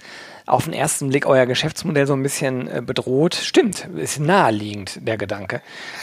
auf 0.50 0.64
den 0.64 0.72
ersten 0.72 1.08
Blick 1.08 1.26
euer 1.26 1.46
Geschäftsmodell 1.46 2.06
so 2.06 2.14
ein 2.14 2.22
bisschen 2.22 2.68
äh, 2.68 2.82
bedroht. 2.84 3.34
Stimmt, 3.34 3.88
ist 3.96 4.18
naheliegend 4.20 5.06
der 5.06 5.16
Gedanke. 5.16 5.62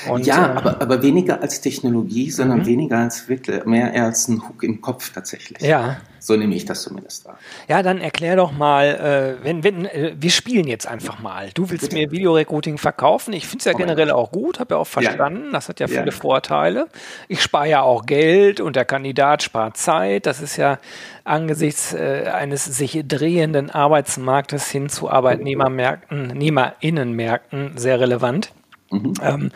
Und, 0.10 0.26
ja, 0.26 0.54
äh, 0.54 0.58
aber, 0.58 0.82
aber 0.82 1.02
weniger 1.02 1.42
als 1.42 1.62
Technologie, 1.62 2.32
sondern 2.32 2.60
mhm. 2.60 2.66
weniger 2.66 2.98
als 3.00 3.28
wirklich, 3.28 3.66
mehr 3.66 3.94
als 4.04 4.28
ein 4.28 4.42
Hook 4.48 4.64
im 4.64 4.82
Kopf 4.82 5.12
tatsächlich. 5.14 5.62
Ja. 5.62 5.98
So 6.28 6.36
nehme 6.36 6.56
ich 6.56 6.66
das 6.66 6.82
zumindest 6.82 7.24
wahr. 7.24 7.40
Ja, 7.70 7.82
dann 7.82 8.02
erklär 8.02 8.36
doch 8.36 8.52
mal, 8.52 9.38
äh, 9.40 9.46
wenn, 9.46 9.64
wenn, 9.64 9.86
äh, 9.86 10.14
wir 10.20 10.30
spielen 10.30 10.68
jetzt 10.68 10.86
einfach 10.86 11.20
mal. 11.20 11.52
Du 11.54 11.70
willst 11.70 11.94
mir 11.94 12.12
Videorecruiting 12.12 12.78
verkaufen. 12.78 13.32
Ich 13.32 13.48
finde 13.48 13.60
es 13.60 13.64
ja 13.64 13.72
oh 13.74 13.78
generell 13.78 14.12
auch 14.12 14.30
gut, 14.30 14.60
habe 14.60 14.74
ja 14.74 14.82
auch 14.82 14.88
verstanden. 14.88 15.46
Ja. 15.46 15.52
Das 15.54 15.70
hat 15.70 15.80
ja 15.80 15.88
viele 15.88 16.08
ja. 16.08 16.12
Vorteile. 16.12 16.90
Ich 17.30 17.42
spare 17.42 17.70
ja 17.70 17.82
auch 17.82 18.06
Geld 18.06 18.60
und 18.60 18.76
der 18.76 18.84
Kandidat 18.84 19.42
spart 19.42 19.78
Zeit. 19.78 20.26
Das 20.26 20.42
ist 20.42 20.58
ja 20.58 20.80
angesichts 21.24 21.94
äh, 21.94 22.30
eines 22.34 22.66
sich 22.66 23.02
drehenden 23.08 23.70
Arbeitsmarktes 23.70 24.70
hin 24.70 24.90
zu 24.90 25.10
Arbeitnehmermärkten, 25.10 26.28
Nehmerinnenmärkten 26.28 27.78
sehr 27.78 28.02
relevant. 28.02 28.52
Mhm. 28.92 29.14
Ähm, 29.24 29.52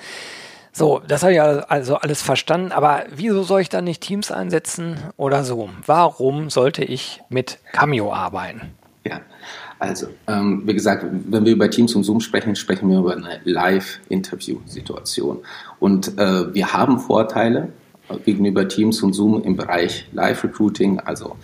so, 0.73 1.01
das 1.05 1.23
habe 1.23 1.33
ich 1.33 1.41
also 1.41 1.95
alles 1.95 2.21
verstanden, 2.21 2.71
aber 2.71 3.03
wieso 3.13 3.43
soll 3.43 3.61
ich 3.61 3.69
dann 3.69 3.83
nicht 3.83 4.01
Teams 4.01 4.31
einsetzen 4.31 4.97
oder 5.17 5.43
so? 5.43 5.69
Warum 5.85 6.49
sollte 6.49 6.83
ich 6.83 7.21
mit 7.29 7.59
Cameo 7.73 8.13
arbeiten? 8.13 8.71
Ja, 9.03 9.19
also, 9.79 10.07
ähm, 10.27 10.61
wie 10.65 10.73
gesagt, 10.73 11.05
wenn 11.27 11.43
wir 11.43 11.53
über 11.53 11.69
Teams 11.69 11.95
und 11.95 12.03
Zoom 12.03 12.21
sprechen, 12.21 12.55
sprechen 12.55 12.89
wir 12.89 12.99
über 12.99 13.13
eine 13.13 13.41
Live-Interview-Situation. 13.43 15.39
Und 15.79 16.17
äh, 16.19 16.53
wir 16.53 16.71
haben 16.71 16.99
Vorteile, 16.99 17.69
gegenüber 18.25 18.67
Teams 18.67 19.01
und 19.03 19.13
Zoom 19.13 19.41
im 19.43 19.55
Bereich 19.55 20.07
Live-Recruiting, 20.11 20.99
also 20.99 21.37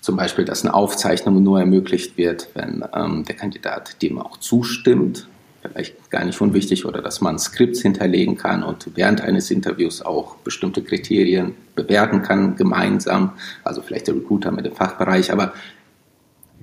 zum 0.00 0.16
Beispiel, 0.16 0.44
dass 0.44 0.64
eine 0.64 0.74
Aufzeichnung 0.74 1.42
nur 1.42 1.60
ermöglicht 1.60 2.16
wird, 2.16 2.48
wenn 2.54 2.84
ähm, 2.94 3.24
der 3.24 3.36
Kandidat 3.36 4.00
dem 4.02 4.18
auch 4.18 4.36
zustimmt, 4.38 5.28
vielleicht 5.62 6.10
gar 6.10 6.24
nicht 6.24 6.40
unwichtig, 6.40 6.84
oder 6.84 7.02
dass 7.02 7.20
man 7.20 7.38
Skripts 7.38 7.82
hinterlegen 7.82 8.36
kann 8.36 8.62
und 8.62 8.88
während 8.94 9.20
eines 9.20 9.50
Interviews 9.50 10.02
auch 10.02 10.36
bestimmte 10.36 10.82
Kriterien 10.82 11.54
bewerten 11.74 12.22
kann, 12.22 12.56
gemeinsam, 12.56 13.32
also 13.64 13.82
vielleicht 13.82 14.06
der 14.06 14.14
Recruiter 14.14 14.50
mit 14.52 14.66
dem 14.66 14.74
Fachbereich, 14.74 15.32
aber 15.32 15.52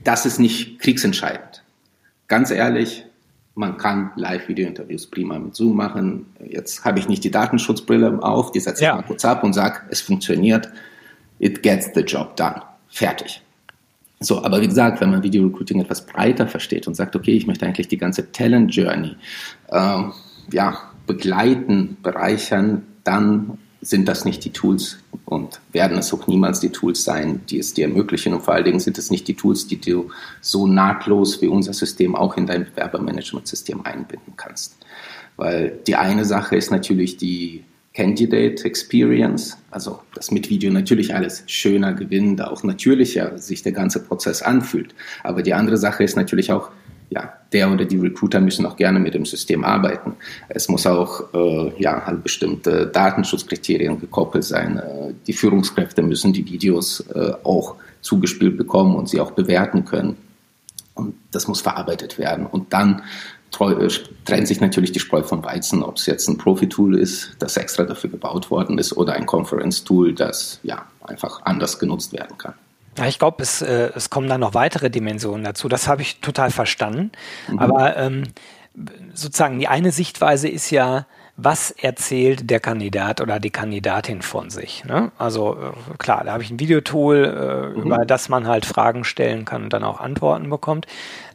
das 0.03 0.25
ist 0.25 0.39
nicht 0.39 0.79
kriegsentscheidend. 0.79 1.63
Ganz 2.27 2.51
ehrlich, 2.51 3.05
man 3.55 3.77
kann 3.77 4.11
Live-Video-Interviews 4.17 5.07
prima 5.07 5.39
mit 5.39 5.55
Zoom 5.55 5.77
machen. 5.77 6.25
Jetzt 6.45 6.83
habe 6.83 6.99
ich 6.99 7.07
nicht 7.07 7.23
die 7.23 7.31
Datenschutzbrille 7.31 8.21
auf, 8.21 8.51
die 8.51 8.59
setze 8.59 8.81
ich 8.83 8.87
ja. 8.87 8.95
mal 8.95 9.03
kurz 9.03 9.23
ab 9.23 9.43
und 9.43 9.53
sage, 9.53 9.81
es 9.89 10.01
funktioniert. 10.01 10.69
It 11.39 11.63
gets 11.63 11.89
the 11.93 12.01
job 12.01 12.35
done. 12.35 12.61
Fertig. 12.89 13.41
So, 14.19 14.43
aber 14.43 14.61
wie 14.61 14.67
gesagt, 14.67 15.01
wenn 15.01 15.11
man 15.11 15.23
Video 15.23 15.45
Recruiting 15.45 15.81
etwas 15.81 16.05
breiter 16.05 16.47
versteht 16.47 16.87
und 16.87 16.95
sagt, 16.95 17.15
okay, 17.15 17.35
ich 17.35 17.47
möchte 17.47 17.65
eigentlich 17.65 17.87
die 17.87 17.97
ganze 17.97 18.31
Talent 18.31 18.73
Journey 18.73 19.15
äh, 19.69 20.03
ja, 20.51 20.77
begleiten, 21.05 21.97
bereichern, 22.01 22.83
dann 23.03 23.57
sind 23.81 24.07
das 24.07 24.25
nicht 24.25 24.43
die 24.43 24.51
Tools 24.51 24.97
und 25.25 25.59
werden 25.71 25.97
es 25.97 26.11
auch 26.13 26.27
niemals 26.27 26.59
die 26.59 26.71
Tools 26.71 27.03
sein, 27.03 27.41
die 27.49 27.59
es 27.59 27.73
dir 27.73 27.85
ermöglichen. 27.85 28.33
Und 28.33 28.41
vor 28.41 28.55
allen 28.55 28.65
Dingen 28.65 28.79
sind 28.79 28.97
es 28.97 29.11
nicht 29.11 29.27
die 29.27 29.35
Tools, 29.35 29.67
die 29.67 29.79
du 29.79 30.09
so 30.41 30.65
nahtlos 30.65 31.41
wie 31.41 31.47
unser 31.47 31.73
System 31.73 32.15
auch 32.15 32.35
in 32.35 32.47
dein 32.47 32.65
Bewerbermanagementsystem 32.65 33.85
einbinden 33.85 34.33
kannst. 34.37 34.77
Weil 35.37 35.79
die 35.85 35.95
eine 35.95 36.25
Sache 36.25 36.55
ist 36.55 36.71
natürlich 36.71 37.17
die 37.17 37.63
Candidate 37.95 38.65
Experience, 38.65 39.57
also 39.71 39.99
das 40.13 40.29
mit 40.29 40.49
Video 40.49 40.71
natürlich 40.71 41.15
alles 41.15 41.43
schöner, 41.47 41.93
gewinnender, 41.93 42.51
auch 42.51 42.63
natürlicher 42.63 43.37
sich 43.37 43.63
der 43.63 43.71
ganze 43.71 44.03
Prozess 44.03 44.41
anfühlt. 44.41 44.93
Aber 45.23 45.41
die 45.41 45.53
andere 45.53 45.77
Sache 45.77 46.03
ist 46.03 46.17
natürlich 46.17 46.51
auch, 46.51 46.69
ja, 47.09 47.33
der 47.53 47.71
oder 47.71 47.85
die 47.85 47.97
Recruiter 47.97 48.41
müssen 48.41 48.65
auch 48.65 48.75
gerne 48.75 48.99
mit 48.99 49.13
dem 49.13 49.25
System 49.25 49.63
arbeiten. 49.63 50.13
Es 50.49 50.67
muss 50.67 50.85
auch 50.85 51.33
äh, 51.33 51.71
ja, 51.81 51.99
an 51.99 52.21
bestimmte 52.21 52.87
Datenschutzkriterien 52.87 53.99
gekoppelt 53.99 54.43
sein. 54.43 54.77
Äh, 54.77 55.13
die 55.25 55.33
Führungskräfte 55.33 56.01
müssen 56.01 56.33
die 56.33 56.45
Videos 56.45 57.01
äh, 57.13 57.31
auch 57.43 57.75
zugespielt 58.01 58.57
bekommen 58.57 58.95
und 58.95 59.07
sie 59.07 59.21
auch 59.21 59.31
bewerten 59.31 59.85
können. 59.85 60.17
Und 60.95 61.15
das 61.31 61.47
muss 61.47 61.61
verarbeitet 61.61 62.17
werden. 62.17 62.45
Und 62.45 62.73
dann 62.73 63.03
trennt 63.51 64.47
sich 64.47 64.59
natürlich 64.59 64.91
die 64.91 64.99
Spreu 64.99 65.23
vom 65.23 65.43
Weizen, 65.43 65.83
ob 65.83 65.97
es 65.97 66.05
jetzt 66.05 66.27
ein 66.27 66.37
Profi-Tool 66.37 66.97
ist, 66.97 67.35
das 67.39 67.57
extra 67.57 67.83
dafür 67.83 68.09
gebaut 68.09 68.51
worden 68.51 68.77
ist, 68.77 68.97
oder 68.97 69.13
ein 69.13 69.25
Conference-Tool, 69.25 70.13
das 70.13 70.59
ja 70.63 70.85
einfach 71.03 71.41
anders 71.43 71.79
genutzt 71.79 72.13
werden 72.13 72.37
kann. 72.37 72.53
Ja, 72.97 73.07
ich 73.07 73.19
glaube, 73.19 73.43
es, 73.43 73.61
äh, 73.61 73.91
es 73.95 74.09
kommen 74.09 74.29
da 74.29 74.37
noch 74.37 74.53
weitere 74.53 74.89
Dimensionen 74.89 75.43
dazu. 75.43 75.67
Das 75.67 75.87
habe 75.87 76.01
ich 76.01 76.21
total 76.21 76.51
verstanden. 76.51 77.11
Mhm. 77.49 77.59
Aber 77.59 77.97
ähm, 77.97 78.23
sozusagen 79.13 79.59
die 79.59 79.67
eine 79.67 79.91
Sichtweise 79.91 80.47
ist 80.47 80.69
ja, 80.69 81.05
was 81.37 81.71
erzählt 81.71 82.49
der 82.49 82.61
Kandidat 82.61 83.19
oder 83.19 83.41
die 83.41 83.49
Kandidatin 83.49 84.21
von 84.21 84.49
sich. 84.49 84.85
Ne? 84.85 85.11
Also 85.17 85.57
äh, 85.57 85.97
klar, 85.97 86.23
da 86.23 86.31
habe 86.31 86.43
ich 86.43 86.49
ein 86.49 86.59
Videotool, 86.59 87.73
äh, 87.75 87.77
mhm. 87.77 87.85
über 87.85 88.05
das 88.05 88.29
man 88.29 88.47
halt 88.47 88.65
Fragen 88.65 89.03
stellen 89.03 89.43
kann 89.43 89.63
und 89.63 89.73
dann 89.73 89.83
auch 89.83 89.99
Antworten 89.99 90.49
bekommt. 90.49 90.87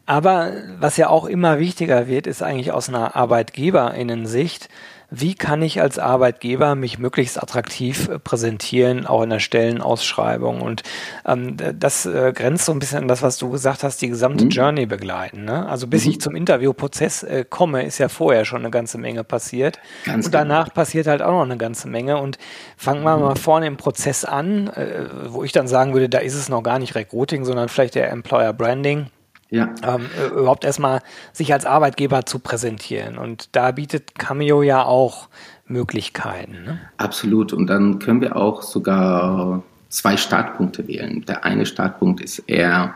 Aber 0.07 0.53
was 0.79 0.97
ja 0.97 1.09
auch 1.09 1.25
immer 1.25 1.59
wichtiger 1.59 2.07
wird, 2.07 2.27
ist 2.27 2.43
eigentlich 2.43 2.73
aus 2.73 2.89
einer 2.89 3.17
Arbeitgeberinnensicht, 3.17 4.69
wie 5.11 5.35
kann 5.35 5.61
ich 5.63 5.81
als 5.81 5.99
Arbeitgeber 5.99 6.75
mich 6.75 6.99
möglichst 6.99 7.43
attraktiv 7.43 8.09
äh, 8.09 8.19
präsentieren, 8.19 9.07
auch 9.07 9.23
in 9.23 9.31
der 9.31 9.41
Stellenausschreibung. 9.41 10.61
Und 10.61 10.83
ähm, 11.27 11.57
das 11.57 12.07
äh, 12.07 12.33
grenzt 12.35 12.65
so 12.65 12.73
ein 12.73 12.79
bisschen 12.79 12.99
an 12.99 13.09
das, 13.09 13.23
was 13.23 13.37
du 13.37 13.51
gesagt 13.51 13.83
hast, 13.83 14.01
die 14.03 14.09
gesamte 14.09 14.45
mhm. 14.45 14.51
Journey 14.51 14.87
begleiten. 14.87 15.45
Ne? 15.45 15.69
Also 15.69 15.87
bis 15.87 16.05
mhm. 16.05 16.11
ich 16.13 16.21
zum 16.21 16.37
Interviewprozess 16.37 17.25
äh, 17.25 17.45
komme, 17.49 17.85
ist 17.85 17.99
ja 17.99 18.09
vorher 18.09 18.45
schon 18.45 18.61
eine 18.61 18.71
ganze 18.71 18.99
Menge 18.99 19.25
passiert. 19.25 19.81
Ganz 20.05 20.27
und 20.27 20.35
danach 20.35 20.67
genau. 20.67 20.75
passiert 20.75 21.07
halt 21.09 21.23
auch 21.23 21.33
noch 21.33 21.43
eine 21.43 21.57
ganze 21.57 21.89
Menge. 21.89 22.19
Und 22.19 22.39
fangen 22.77 23.03
wir 23.03 23.17
mhm. 23.17 23.23
mal 23.23 23.37
vorne 23.37 23.67
im 23.67 23.77
Prozess 23.77 24.25
an, 24.25 24.69
äh, 24.69 25.07
wo 25.27 25.43
ich 25.43 25.53
dann 25.53 25.67
sagen 25.67 25.93
würde, 25.93 26.09
da 26.09 26.19
ist 26.19 26.35
es 26.35 26.49
noch 26.49 26.63
gar 26.63 26.79
nicht 26.79 26.95
Recruiting, 26.95 27.45
sondern 27.45 27.69
vielleicht 27.69 27.97
der 27.97 28.11
Employer 28.11 28.53
Branding 28.53 29.07
ja. 29.51 29.75
ähm, 29.83 30.07
äh, 30.19 30.29
überhaupt 30.29 30.65
erstmal 30.65 31.01
sich 31.33 31.53
als 31.53 31.67
Arbeitgeber 31.67 32.27
zu 32.27 32.39
präsentieren. 32.39 33.19
Und 33.19 33.49
da 33.53 33.73
bietet 33.73 34.19
Cameo 34.19 34.63
ja 34.63 34.85
auch 34.85 35.29
Möglichkeiten. 35.67 36.65
Ne? 36.65 36.81
Absolut. 36.97 37.53
Und 37.53 37.67
dann 37.67 37.99
können 37.99 38.21
wir 38.21 38.37
auch 38.37 38.63
sogar 38.63 39.63
zwei 39.89 40.17
Startpunkte 40.17 40.87
wählen. 40.89 41.25
Der 41.27 41.45
eine 41.45 41.67
Startpunkt 41.67 42.21
ist 42.21 42.41
eher 42.47 42.95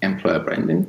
Employer 0.00 0.40
Branding. 0.40 0.86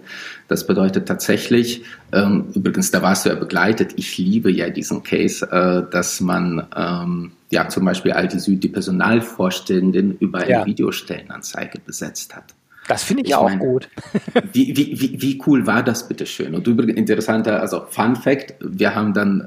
Das 0.48 0.68
bedeutet 0.68 1.08
tatsächlich, 1.08 1.84
ähm, 2.12 2.48
übrigens, 2.54 2.92
da 2.92 3.02
warst 3.02 3.26
du 3.26 3.30
ja 3.30 3.36
begleitet, 3.36 3.94
ich 3.96 4.18
liebe 4.18 4.52
ja 4.52 4.70
diesen 4.70 5.04
Case, 5.04 5.46
äh, 5.50 5.90
dass 5.92 6.20
man 6.20 6.68
ähm, 6.76 7.32
ja 7.50 7.70
zum 7.70 7.86
Beispiel 7.86 8.12
all 8.12 8.28
die, 8.28 8.58
die 8.58 8.68
Personalvorständin 8.68 10.18
über 10.20 10.40
eine 10.40 10.52
ja. 10.52 10.66
Videostellenanzeige 10.66 11.80
besetzt 11.80 12.36
hat. 12.36 12.54
Das 12.88 13.04
finde 13.04 13.24
ich, 13.24 13.30
ich, 13.30 13.36
auch 13.36 13.50
meine, 13.50 13.60
gut. 13.60 13.90
wie, 14.54 14.76
wie, 14.76 15.00
wie, 15.00 15.22
wie 15.22 15.42
cool 15.46 15.68
war 15.68 15.84
das 15.84 16.08
bitte 16.08 16.26
schön? 16.26 16.56
Und 16.56 16.68
übrigens 16.68 16.98
interessanter, 16.98 17.62
also 17.62 17.86
Fun 17.90 18.16
Fact, 18.16 18.56
wir 18.60 18.96
haben 18.96 19.14
dann 19.14 19.42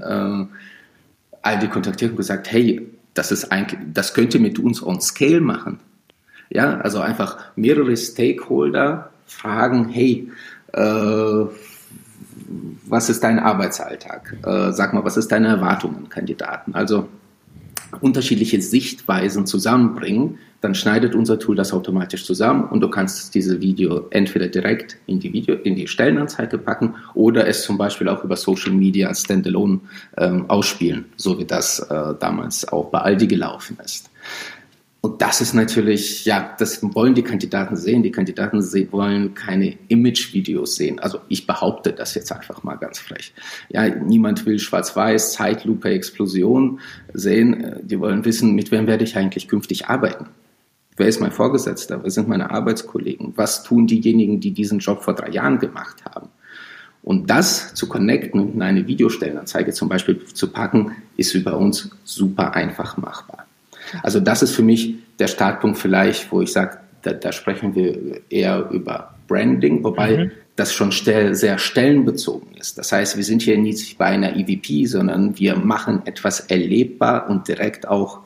äh, 0.51 0.57
all 1.43 1.59
die 1.59 1.69
kontaktiert 1.69 2.13
und 2.13 2.17
gesagt, 2.17 2.51
hey, 2.53 2.87
das 3.15 3.33
ist 3.33 3.51
eigentlich, 3.51 3.81
das 3.93 4.15
könnt 4.15 4.35
ihr 4.35 4.41
mit 4.41 4.59
uns 4.59 4.83
on 4.83 5.01
scale 5.01 5.41
machen. 5.41 5.81
Ja, 6.51 6.79
also 6.81 7.01
einfach 7.01 7.39
mehrere 7.57 7.97
Stakeholder 7.97 9.11
fragen, 9.27 9.89
hey, 9.89 10.31
äh, 10.73 11.45
was 12.87 13.09
ist 13.09 13.23
dein 13.23 13.39
Arbeitsalltag? 13.39 14.37
Äh, 14.45 14.73
sag 14.73 14.93
mal, 14.93 15.05
was 15.05 15.17
ist 15.17 15.31
deine 15.31 15.49
Erwartung 15.49 15.97
an 15.97 16.09
Kandidaten? 16.09 16.75
Also 16.75 17.09
unterschiedliche 18.01 18.61
Sichtweisen 18.61 19.47
zusammenbringen, 19.47 20.39
dann 20.61 20.75
schneidet 20.75 21.15
unser 21.15 21.39
Tool 21.39 21.57
das 21.57 21.73
automatisch 21.73 22.25
zusammen 22.25 22.65
und 22.65 22.81
du 22.81 22.89
kannst 22.89 23.35
diese 23.35 23.61
Video 23.61 24.07
entweder 24.11 24.49
direkt 24.49 24.99
in 25.07 25.19
die 25.19 25.33
Video, 25.33 25.55
in 25.55 25.75
die 25.75 25.89
Stellenanzeige 25.89 26.59
packen 26.59 26.97
oder 27.15 27.47
es 27.47 27.63
zum 27.63 27.79
Beispiel 27.79 28.09
auch 28.09 28.23
über 28.25 28.37
Social 28.37 28.73
Media 28.73 29.09
als 29.09 29.23
Standalone 29.23 29.81
ähm, 30.19 30.49
ausspielen, 30.49 31.07
so 31.17 31.39
wie 31.39 31.47
das 31.47 31.79
äh, 31.79 32.15
damals 32.21 32.69
auch 32.69 32.91
bei 32.91 32.99
Aldi 32.99 33.27
gelaufen 33.27 33.79
ist. 33.83 34.11
Und 35.03 35.23
das 35.23 35.41
ist 35.41 35.55
natürlich, 35.55 36.27
ja, 36.27 36.55
das 36.59 36.83
wollen 36.95 37.15
die 37.15 37.23
Kandidaten 37.23 37.75
sehen. 37.75 38.03
Die 38.03 38.13
Kandidaten 38.13 38.61
wollen 38.93 39.33
keine 39.33 39.79
Image-Videos 39.89 40.77
sehen. 40.77 40.99
Also 40.99 41.21
ich 41.29 41.47
behaupte 41.47 41.93
das 41.93 42.15
jetzt 42.15 42.31
einfach 42.33 42.63
mal 42.65 42.75
ganz 42.77 42.99
frech. 42.99 43.33
Ja, 43.71 43.89
niemand 43.89 44.45
will 44.45 44.59
Schwarz-Weiß, 44.59 45.33
Zeitlupe, 45.33 45.89
Explosion 45.89 46.81
sehen. 47.15 47.77
Die 47.83 47.99
wollen 47.99 48.27
wissen, 48.27 48.55
mit 48.55 48.71
wem 48.71 48.87
werde 48.87 49.05
ich 49.05 49.17
eigentlich 49.17 49.49
künftig 49.49 49.87
arbeiten. 49.87 50.27
Wer 50.99 51.09
ist 51.09 51.21
mein 51.21 51.33
Vorgesetzter? 51.33 52.03
Wer 52.03 52.11
sind 52.11 52.29
meine 52.29 52.51
Arbeitskollegen? 52.51 53.33
Was 53.37 53.63
tun 53.63 53.87
diejenigen, 53.87 54.39
die 54.41 54.51
diesen 54.51 54.81
Job 54.81 55.03
vor 55.03 55.15
drei 55.15 55.31
Jahren 55.31 55.59
gemacht 55.59 56.05
haben? 56.05 56.29
Und 57.03 57.31
das 57.31 57.73
zu 57.75 57.89
connecten 57.89 58.39
und 58.39 58.55
in 58.55 58.61
eine 58.61 58.87
Videostellenanzeige 58.87 59.73
zum 59.73 59.89
Beispiel 59.89 60.23
zu 60.27 60.53
packen, 60.53 60.93
ist 61.17 61.35
über 61.35 61.57
uns 61.57 61.89
super 62.05 62.55
einfach 62.55 62.99
machbar. 62.99 63.47
Also 64.03 64.21
das 64.21 64.43
ist 64.43 64.55
für 64.55 64.63
mich 64.63 64.95
der 65.19 65.29
Startpunkt 65.29 65.79
vielleicht, 65.79 66.31
wo 66.33 66.41
ich 66.41 66.53
sage, 66.53 66.79
da, 67.03 67.13
da 67.13 67.33
sprechen 67.33 67.75
wir 67.75 68.21
eher 68.31 68.69
über 68.71 69.15
Branding, 69.27 69.83
wobei 69.85 70.17
mhm. 70.17 70.31
das 70.57 70.73
schon 70.73 70.93
stell, 70.93 71.35
sehr 71.35 71.59
stellenbezogen 71.59 72.55
ist. 72.57 72.79
Das 72.79 72.93
heißt, 72.93 73.17
wir 73.17 73.25
sind 73.25 73.43
hier 73.43 73.59
nicht 73.59 73.97
bei 73.97 74.07
einer 74.07 74.37
EVP, 74.37 74.87
sondern 74.87 75.39
wir 75.39 75.57
machen 75.57 76.03
etwas 76.05 76.41
erlebbar 76.41 77.29
und 77.31 77.49
direkt 77.49 77.89
auch 77.89 78.21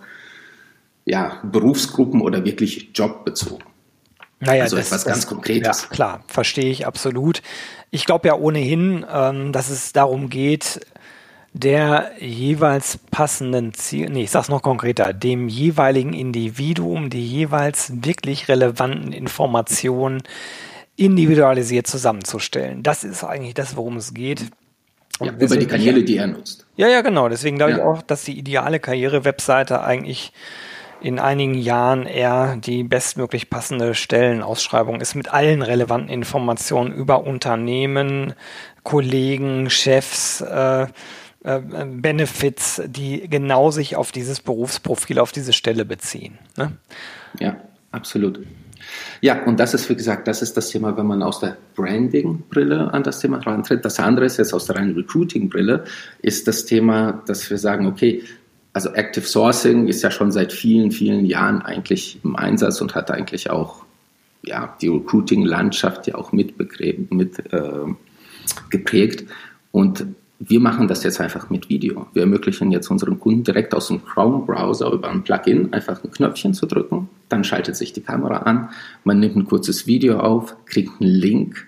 ja, 1.05 1.41
Berufsgruppen 1.43 2.21
oder 2.21 2.45
wirklich 2.45 2.91
jobbezogen. 2.95 3.65
Naja, 4.41 4.65
also 4.65 4.77
das, 4.77 4.87
etwas 4.89 5.05
ganz 5.05 5.21
das, 5.21 5.27
Konkretes. 5.27 5.83
Ja, 5.83 5.89
klar, 5.89 6.25
verstehe 6.27 6.71
ich 6.71 6.87
absolut. 6.87 7.43
Ich 7.91 8.05
glaube 8.07 8.29
ja 8.29 8.35
ohnehin, 8.35 9.05
ähm, 9.13 9.53
dass 9.53 9.71
es 9.71 9.93
darum 9.93 10.29
geht, 10.29 10.81
der 11.55 12.11
jeweils 12.19 12.99
passenden 13.13 13.73
Ziel, 13.75 14.11
nee, 14.11 14.25
ich 14.25 14.31
sag's 14.33 14.49
noch 14.49 14.61
konkreter, 14.61 15.13
dem 15.13 15.49
jeweiligen 15.49 16.13
Individuum 16.13 17.11
die 17.11 17.25
jeweils 17.25 17.93
wirklich 18.05 18.49
relevanten 18.49 19.13
Informationen 19.13 20.25
individualisiert 20.97 21.87
zusammenzustellen. 21.87 22.83
Das 22.83 23.05
ist 23.05 23.23
eigentlich 23.23 23.55
das, 23.55 23.77
worum 23.77 23.97
es 23.97 24.13
geht. 24.15 24.47
Ja, 25.21 25.33
über 25.33 25.57
die 25.57 25.67
Kanäle, 25.67 26.03
die 26.03 26.17
er 26.17 26.27
nutzt. 26.27 26.67
Ja, 26.75 26.89
ja, 26.89 27.03
genau. 27.03 27.29
Deswegen 27.29 27.57
glaube 27.57 27.73
ja. 27.73 27.79
ich 27.79 27.85
auch, 27.85 28.03
dass 28.03 28.25
die 28.25 28.37
ideale 28.37 28.81
Karriere-Webseite 28.81 29.81
eigentlich 29.81 30.33
in 31.01 31.21
einigen 31.21 31.55
Jahren 31.55 32.07
eher 32.07 32.57
die 32.57 32.83
bestmöglich 32.83 33.49
passende 33.49 33.95
Stellenausschreibung 33.95 35.01
ist 35.01 35.15
mit 35.15 35.33
allen 35.33 35.63
relevanten 35.63 36.09
Informationen 36.09 36.93
über 36.93 37.25
Unternehmen, 37.25 38.35
Kollegen, 38.83 39.71
Chefs, 39.71 40.41
äh, 40.41 40.87
äh, 41.45 41.61
Benefits, 41.61 42.83
die 42.87 43.29
genau 43.29 43.71
sich 43.71 43.97
auf 43.97 44.13
dieses 44.13 44.41
Berufsprofil, 44.41 45.19
auf 45.19 45.31
diese 45.31 45.53
Stelle 45.53 45.85
beziehen. 45.85 46.39
Ne? 46.57 46.73
Ja, 47.39 47.57
absolut. 47.93 48.41
Ja, 49.21 49.45
und 49.45 49.61
das 49.61 49.75
ist, 49.75 49.89
wie 49.89 49.95
gesagt, 49.95 50.29
das 50.29 50.43
ist 50.43 50.57
das 50.57 50.69
Thema, 50.69 50.97
wenn 50.97 51.07
man 51.07 51.23
aus 51.23 51.41
der 51.41 51.57
Branding-Brille 51.75 52.93
an 52.93 53.03
das 53.03 53.21
Thema 53.21 53.39
rantritt. 53.39 53.85
Das 53.85 53.99
andere 53.99 54.27
ist 54.27 54.37
jetzt 54.37 54.53
aus 54.53 54.67
der 54.67 54.77
reinen 54.77 54.95
Recruiting-Brille, 54.95 55.85
ist 56.23 56.49
das 56.49 56.65
Thema, 56.65 57.23
dass 57.27 57.49
wir 57.49 57.59
sagen, 57.59 57.87
okay, 57.87 58.23
also 58.73 58.91
Active 58.91 59.27
Sourcing 59.27 59.87
ist 59.87 60.03
ja 60.03 60.11
schon 60.11 60.33
seit 60.33 60.53
vielen, 60.53 60.91
vielen 60.91 61.25
Jahren 61.25 61.63
eigentlich 61.63 62.19
im 62.25 62.37
Einsatz 62.37 62.81
und 62.81 62.95
hat 62.95 63.11
eigentlich 63.11 63.51
auch 63.51 63.85
ja, 64.43 64.77
die 64.81 64.89
Recruiting-Landschaft 64.89 66.07
ja 66.07 66.17
auch 66.17 66.33
mit, 66.33 66.59
mit 67.11 67.39
äh, 67.53 67.95
geprägt. 68.71 69.25
Und 69.71 70.07
wir 70.49 70.61
machen 70.61 70.89
das 70.89 71.03
jetzt 71.05 71.21
einfach 71.21 71.49
mit 71.49 71.69
Video. 71.69 72.07
Wir 72.13 72.23
ermöglichen 72.23 72.71
jetzt 72.71 72.91
unseren 72.91 73.19
Kunden 73.19 73.45
direkt 73.45 73.75
aus 73.75 73.89
dem 73.89 74.05
Chrome-Browser 74.05 74.91
über 74.93 75.11
ein 75.11 75.23
Plugin 75.23 75.73
einfach 75.73 76.03
ein 76.03 76.11
Knöpfchen 76.11 76.55
zu 76.55 76.67
drücken. 76.67 77.09
Dann 77.29 77.45
schaltet 77.45 77.77
sich 77.77 77.93
die 77.93 78.03
Kamera 78.03 78.39
an, 78.39 78.69
man 79.05 79.21
nimmt 79.21 79.37
ein 79.37 79.45
kurzes 79.47 79.87
Video 79.87 80.19
auf, 80.19 80.55
kriegt 80.67 81.01
einen 81.01 81.11
Link, 81.11 81.67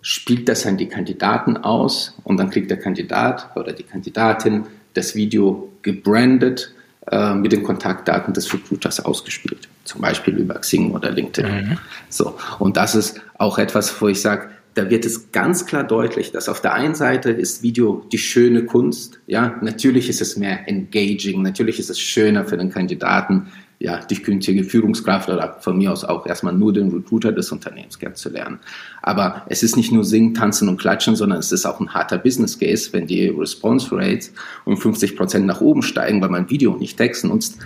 spielt 0.00 0.48
das 0.48 0.66
an 0.66 0.78
die 0.78 0.88
Kandidaten 0.88 1.58
aus 1.58 2.16
und 2.24 2.38
dann 2.38 2.50
kriegt 2.50 2.70
der 2.70 2.78
Kandidat 2.78 3.50
oder 3.56 3.72
die 3.72 3.82
Kandidatin 3.82 4.64
das 4.94 5.14
Video 5.14 5.70
gebrandet 5.82 6.74
äh, 7.10 7.34
mit 7.34 7.52
den 7.52 7.62
Kontaktdaten 7.62 8.32
des 8.32 8.52
Recruiters 8.52 9.04
ausgespielt. 9.04 9.68
Zum 9.84 10.00
Beispiel 10.00 10.36
über 10.36 10.54
Xing 10.54 10.92
oder 10.92 11.10
LinkedIn. 11.10 11.70
Mhm. 11.70 11.78
So. 12.08 12.36
Und 12.58 12.76
das 12.76 12.94
ist 12.94 13.20
auch 13.36 13.58
etwas, 13.58 14.00
wo 14.00 14.08
ich 14.08 14.20
sage, 14.20 14.48
da 14.74 14.88
wird 14.88 15.04
es 15.04 15.32
ganz 15.32 15.66
klar 15.66 15.84
deutlich, 15.84 16.32
dass 16.32 16.48
auf 16.48 16.60
der 16.60 16.74
einen 16.74 16.94
Seite 16.94 17.30
ist 17.30 17.62
Video 17.62 18.06
die 18.12 18.18
schöne 18.18 18.64
Kunst. 18.64 19.20
Ja, 19.26 19.56
natürlich 19.62 20.08
ist 20.08 20.20
es 20.20 20.36
mehr 20.36 20.68
engaging, 20.68 21.42
natürlich 21.42 21.78
ist 21.78 21.90
es 21.90 21.98
schöner 21.98 22.44
für 22.44 22.56
den 22.56 22.70
Kandidaten, 22.70 23.48
ja, 23.80 23.98
die 24.04 24.16
künftige 24.16 24.62
Führungskraft 24.62 25.30
oder 25.30 25.56
von 25.60 25.78
mir 25.78 25.90
aus 25.90 26.04
auch 26.04 26.26
erstmal 26.26 26.52
nur 26.52 26.72
den 26.72 26.90
Recruiter 26.90 27.32
des 27.32 27.50
Unternehmens 27.50 27.98
kennenzulernen. 27.98 28.60
Aber 29.00 29.46
es 29.48 29.62
ist 29.62 29.74
nicht 29.74 29.90
nur 29.90 30.04
Singen, 30.04 30.34
Tanzen 30.34 30.68
und 30.68 30.78
Klatschen, 30.78 31.16
sondern 31.16 31.38
es 31.38 31.50
ist 31.50 31.64
auch 31.64 31.80
ein 31.80 31.94
harter 31.94 32.18
Business 32.18 32.58
Case, 32.58 32.92
wenn 32.92 33.06
die 33.06 33.28
Response 33.28 33.88
Rates 33.90 34.32
um 34.66 34.76
50 34.76 35.16
Prozent 35.16 35.46
nach 35.46 35.62
oben 35.62 35.82
steigen, 35.82 36.20
weil 36.20 36.28
man 36.28 36.50
Video 36.50 36.72
und 36.72 36.80
nicht 36.80 36.98
Text 36.98 37.24
nutzt. 37.24 37.58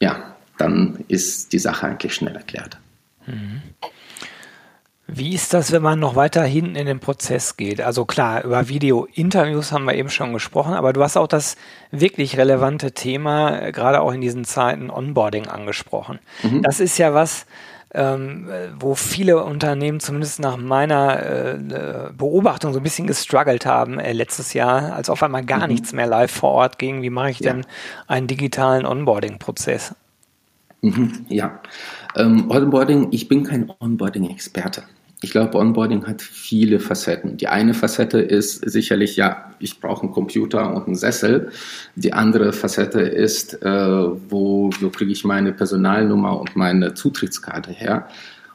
Ja, 0.00 0.34
dann 0.58 1.04
ist 1.06 1.52
die 1.52 1.60
Sache 1.60 1.86
eigentlich 1.86 2.14
schnell 2.14 2.34
erklärt. 2.34 2.78
Mhm. 3.26 3.62
Wie 5.08 5.34
ist 5.34 5.54
das, 5.54 5.70
wenn 5.70 5.82
man 5.82 6.00
noch 6.00 6.16
weiter 6.16 6.42
hinten 6.42 6.74
in 6.74 6.86
den 6.86 6.98
Prozess 6.98 7.56
geht? 7.56 7.80
Also 7.80 8.04
klar, 8.04 8.42
über 8.42 8.68
Video-Interviews 8.68 9.70
haben 9.70 9.84
wir 9.84 9.94
eben 9.94 10.10
schon 10.10 10.32
gesprochen, 10.32 10.74
aber 10.74 10.92
du 10.92 11.02
hast 11.02 11.16
auch 11.16 11.28
das 11.28 11.56
wirklich 11.92 12.36
relevante 12.36 12.90
Thema, 12.90 13.60
äh, 13.62 13.72
gerade 13.72 14.00
auch 14.00 14.12
in 14.12 14.20
diesen 14.20 14.44
Zeiten 14.44 14.90
Onboarding 14.90 15.46
angesprochen. 15.46 16.18
Mhm. 16.42 16.62
Das 16.62 16.80
ist 16.80 16.98
ja 16.98 17.14
was, 17.14 17.46
ähm, 17.94 18.48
wo 18.80 18.96
viele 18.96 19.44
Unternehmen 19.44 20.00
zumindest 20.00 20.40
nach 20.40 20.56
meiner 20.56 21.22
äh, 21.22 21.58
Beobachtung 22.12 22.72
so 22.72 22.80
ein 22.80 22.82
bisschen 22.82 23.06
gestruggelt 23.06 23.64
haben 23.64 24.00
äh, 24.00 24.12
letztes 24.12 24.54
Jahr, 24.54 24.92
als 24.92 25.08
auf 25.08 25.22
einmal 25.22 25.44
gar 25.44 25.62
mhm. 25.62 25.68
nichts 25.68 25.92
mehr 25.92 26.08
live 26.08 26.32
vor 26.32 26.50
Ort 26.50 26.80
ging. 26.80 27.02
Wie 27.02 27.10
mache 27.10 27.30
ich 27.30 27.38
ja. 27.38 27.52
denn 27.52 27.64
einen 28.08 28.26
digitalen 28.26 28.84
Onboarding-Prozess? 28.84 29.94
Mhm. 30.82 31.26
Ja, 31.28 31.60
ähm, 32.16 32.50
Onboarding, 32.50 33.08
ich 33.12 33.28
bin 33.28 33.44
kein 33.44 33.72
Onboarding-Experte. 33.78 34.82
Ich 35.22 35.30
glaube, 35.30 35.56
Onboarding 35.58 36.06
hat 36.06 36.20
viele 36.20 36.78
Facetten. 36.78 37.38
Die 37.38 37.48
eine 37.48 37.72
Facette 37.72 38.18
ist 38.18 38.68
sicherlich, 38.68 39.16
ja, 39.16 39.54
ich 39.58 39.80
brauche 39.80 40.02
einen 40.02 40.12
Computer 40.12 40.74
und 40.74 40.86
einen 40.86 40.94
Sessel. 40.94 41.50
Die 41.94 42.12
andere 42.12 42.52
Facette 42.52 43.00
ist, 43.00 43.62
äh, 43.62 43.68
wo, 44.28 44.70
wo 44.78 44.90
kriege 44.90 45.12
ich 45.12 45.24
meine 45.24 45.52
Personalnummer 45.52 46.38
und 46.38 46.54
meine 46.54 46.92
Zutrittskarte 46.92 47.72
her. 47.72 48.08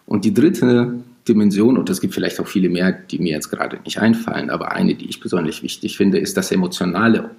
Und 0.05 0.23
die 0.23 0.33
dritte 0.33 0.99
Dimension, 1.27 1.77
und 1.77 1.89
es 1.89 1.99
gibt 1.99 2.13
vielleicht 2.13 2.39
auch 2.39 2.47
viele 2.47 2.69
mehr, 2.69 2.91
die 2.91 3.17
mir 3.17 3.33
jetzt 3.33 3.49
gerade 3.49 3.79
nicht 3.83 3.99
einfallen, 3.99 4.51
aber 4.51 4.71
eine, 4.71 4.93
die 4.93 5.09
ich 5.09 5.19
besonders 5.19 5.63
wichtig 5.63 5.97
finde, 5.97 6.19
ist 6.19 6.37
das 6.37 6.51
emotionale 6.51 7.31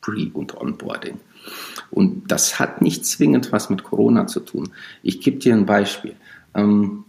Pre- 0.00 0.30
und 0.32 0.56
Onboarding. 0.56 1.18
Und 1.90 2.30
das 2.30 2.60
hat 2.60 2.82
nicht 2.82 3.04
zwingend 3.04 3.50
was 3.50 3.68
mit 3.68 3.82
Corona 3.82 4.26
zu 4.26 4.40
tun. 4.40 4.70
Ich 5.02 5.20
gebe 5.20 5.38
dir 5.38 5.54
ein 5.54 5.66
Beispiel. 5.66 6.14
Ähm, 6.54 7.04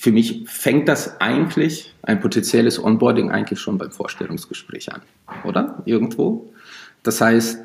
für 0.00 0.12
mich 0.12 0.44
fängt 0.46 0.88
das 0.88 1.20
eigentlich, 1.20 1.94
ein 2.02 2.20
potenzielles 2.20 2.82
Onboarding 2.82 3.30
eigentlich 3.30 3.60
schon 3.60 3.78
beim 3.78 3.90
Vorstellungsgespräch 3.90 4.92
an, 4.92 5.02
oder? 5.44 5.82
Irgendwo. 5.84 6.52
Das 7.02 7.20
heißt, 7.20 7.58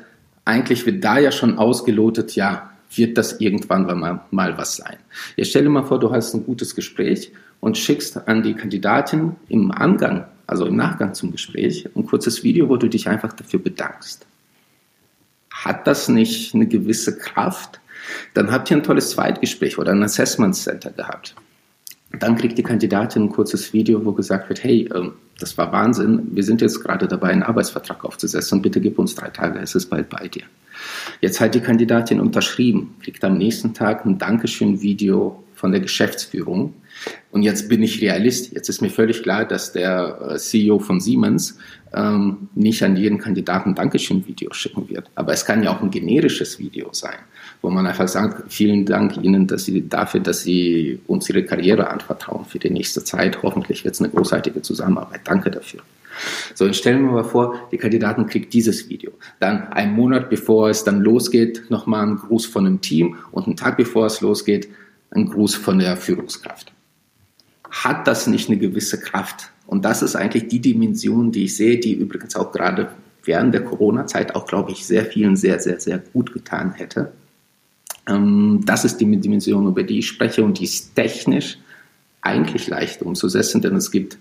eigentlich 0.44 0.86
wird 0.86 1.04
da 1.04 1.18
ja 1.18 1.32
schon 1.32 1.58
ausgelotet, 1.58 2.34
ja, 2.36 2.70
wird 2.94 3.18
das 3.18 3.40
irgendwann 3.40 3.86
mal, 3.98 4.20
mal 4.30 4.56
was 4.56 4.76
sein. 4.76 4.96
Jetzt 5.36 5.50
stell 5.50 5.64
dir 5.64 5.70
mal 5.70 5.84
vor, 5.84 5.98
du 5.98 6.12
hast 6.12 6.34
ein 6.34 6.44
gutes 6.44 6.74
Gespräch 6.74 7.32
und 7.60 7.76
schickst 7.76 8.28
an 8.28 8.42
die 8.42 8.54
Kandidatin 8.54 9.36
im 9.48 9.70
Angang, 9.72 10.26
also 10.46 10.66
im 10.66 10.76
Nachgang 10.76 11.14
zum 11.14 11.32
Gespräch, 11.32 11.88
ein 11.96 12.06
kurzes 12.06 12.44
Video, 12.44 12.68
wo 12.68 12.76
du 12.76 12.88
dich 12.88 13.08
einfach 13.08 13.32
dafür 13.32 13.60
bedankst 13.60 14.26
hat 15.64 15.86
das 15.86 16.08
nicht 16.08 16.54
eine 16.54 16.66
gewisse 16.66 17.16
Kraft? 17.16 17.80
Dann 18.34 18.52
habt 18.52 18.70
ihr 18.70 18.76
ein 18.76 18.82
tolles 18.82 19.10
Zweitgespräch 19.10 19.78
oder 19.78 19.92
ein 19.92 20.02
Assessment 20.02 20.54
Center 20.54 20.90
gehabt. 20.90 21.34
Dann 22.18 22.36
kriegt 22.36 22.58
die 22.58 22.62
Kandidatin 22.62 23.24
ein 23.24 23.28
kurzes 23.30 23.72
Video, 23.72 24.04
wo 24.04 24.12
gesagt 24.12 24.48
wird, 24.48 24.62
hey, 24.62 24.88
ähm, 24.94 25.12
das 25.38 25.58
war 25.58 25.72
Wahnsinn, 25.72 26.28
wir 26.32 26.44
sind 26.44 26.60
jetzt 26.60 26.80
gerade 26.82 27.08
dabei, 27.08 27.28
einen 27.28 27.42
Arbeitsvertrag 27.42 28.04
aufzusetzen, 28.04 28.62
bitte 28.62 28.80
gib 28.80 28.98
uns 28.98 29.14
drei 29.14 29.28
Tage, 29.28 29.58
es 29.58 29.74
ist 29.74 29.86
bald 29.86 30.08
bei 30.08 30.28
dir. 30.28 30.44
Jetzt 31.20 31.40
hat 31.40 31.54
die 31.54 31.60
Kandidatin 31.60 32.20
unterschrieben, 32.20 32.94
kriegt 33.02 33.24
am 33.24 33.36
nächsten 33.36 33.74
Tag 33.74 34.04
ein 34.04 34.18
Dankeschön-Video 34.18 35.42
von 35.54 35.72
der 35.72 35.80
Geschäftsführung. 35.80 36.74
Und 37.30 37.42
jetzt 37.42 37.68
bin 37.68 37.82
ich 37.82 38.00
Realist. 38.00 38.52
Jetzt 38.52 38.68
ist 38.68 38.80
mir 38.80 38.90
völlig 38.90 39.22
klar, 39.22 39.44
dass 39.44 39.72
der 39.72 40.30
äh, 40.30 40.36
CEO 40.36 40.78
von 40.78 41.00
Siemens 41.00 41.58
ähm, 41.92 42.48
nicht 42.54 42.82
an 42.82 42.96
jeden 42.96 43.18
Kandidaten 43.18 43.74
Dankeschön-Video 43.74 44.52
schicken 44.52 44.88
wird. 44.88 45.10
Aber 45.14 45.32
es 45.32 45.44
kann 45.44 45.62
ja 45.62 45.74
auch 45.74 45.82
ein 45.82 45.90
generisches 45.90 46.58
Video 46.58 46.88
sein, 46.92 47.18
wo 47.62 47.70
man 47.70 47.86
einfach 47.86 48.08
sagt, 48.08 48.52
vielen 48.52 48.86
Dank 48.86 49.16
Ihnen 49.16 49.46
dass 49.46 49.64
Sie, 49.64 49.88
dafür, 49.88 50.20
dass 50.20 50.42
Sie 50.42 51.00
uns 51.06 51.28
Ihre 51.28 51.44
Karriere 51.44 51.88
anvertrauen 51.88 52.44
für 52.44 52.58
die 52.58 52.70
nächste 52.70 53.02
Zeit. 53.04 53.42
Hoffentlich 53.42 53.84
wird 53.84 53.94
es 53.94 54.00
eine 54.00 54.10
großartige 54.10 54.62
Zusammenarbeit. 54.62 55.20
Danke 55.24 55.50
dafür. 55.50 55.80
So, 56.54 56.66
jetzt 56.66 56.78
stellen 56.78 57.02
wir 57.02 57.12
mal 57.12 57.24
vor, 57.24 57.68
die 57.72 57.78
Kandidaten 57.78 58.26
kriegt 58.26 58.52
dieses 58.52 58.88
Video. 58.88 59.12
Dann 59.40 59.68
einen 59.72 59.94
Monat 59.94 60.30
bevor 60.30 60.70
es 60.70 60.84
dann 60.84 61.00
losgeht, 61.00 61.64
nochmal 61.70 62.06
ein 62.06 62.16
Gruß 62.16 62.46
von 62.46 62.66
einem 62.66 62.80
Team 62.80 63.16
und 63.32 63.46
einen 63.46 63.56
Tag 63.56 63.76
bevor 63.76 64.06
es 64.06 64.20
losgeht, 64.20 64.68
ein 65.14 65.26
Gruß 65.26 65.54
von 65.54 65.78
der 65.78 65.96
Führungskraft. 65.96 66.72
Hat 67.70 68.06
das 68.06 68.26
nicht 68.26 68.48
eine 68.48 68.58
gewisse 68.58 69.00
Kraft? 69.00 69.50
Und 69.66 69.84
das 69.84 70.02
ist 70.02 70.16
eigentlich 70.16 70.48
die 70.48 70.60
Dimension, 70.60 71.32
die 71.32 71.44
ich 71.44 71.56
sehe, 71.56 71.78
die 71.78 71.94
übrigens 71.94 72.36
auch 72.36 72.52
gerade 72.52 72.90
während 73.24 73.54
der 73.54 73.64
Corona-Zeit 73.64 74.34
auch, 74.34 74.46
glaube 74.46 74.72
ich, 74.72 74.86
sehr 74.86 75.06
vielen 75.06 75.36
sehr, 75.36 75.58
sehr, 75.58 75.80
sehr 75.80 75.98
gut 75.98 76.32
getan 76.32 76.72
hätte. 76.72 77.12
Ähm, 78.06 78.60
das 78.64 78.84
ist 78.84 78.98
die 78.98 79.16
Dimension, 79.16 79.66
über 79.66 79.82
die 79.82 80.00
ich 80.00 80.08
spreche 80.08 80.44
und 80.44 80.58
die 80.58 80.64
ist 80.64 80.94
technisch 80.94 81.58
eigentlich 82.20 82.68
leicht 82.68 83.02
umzusetzen, 83.02 83.60
denn 83.60 83.76
es 83.76 83.90
gibt 83.90 84.18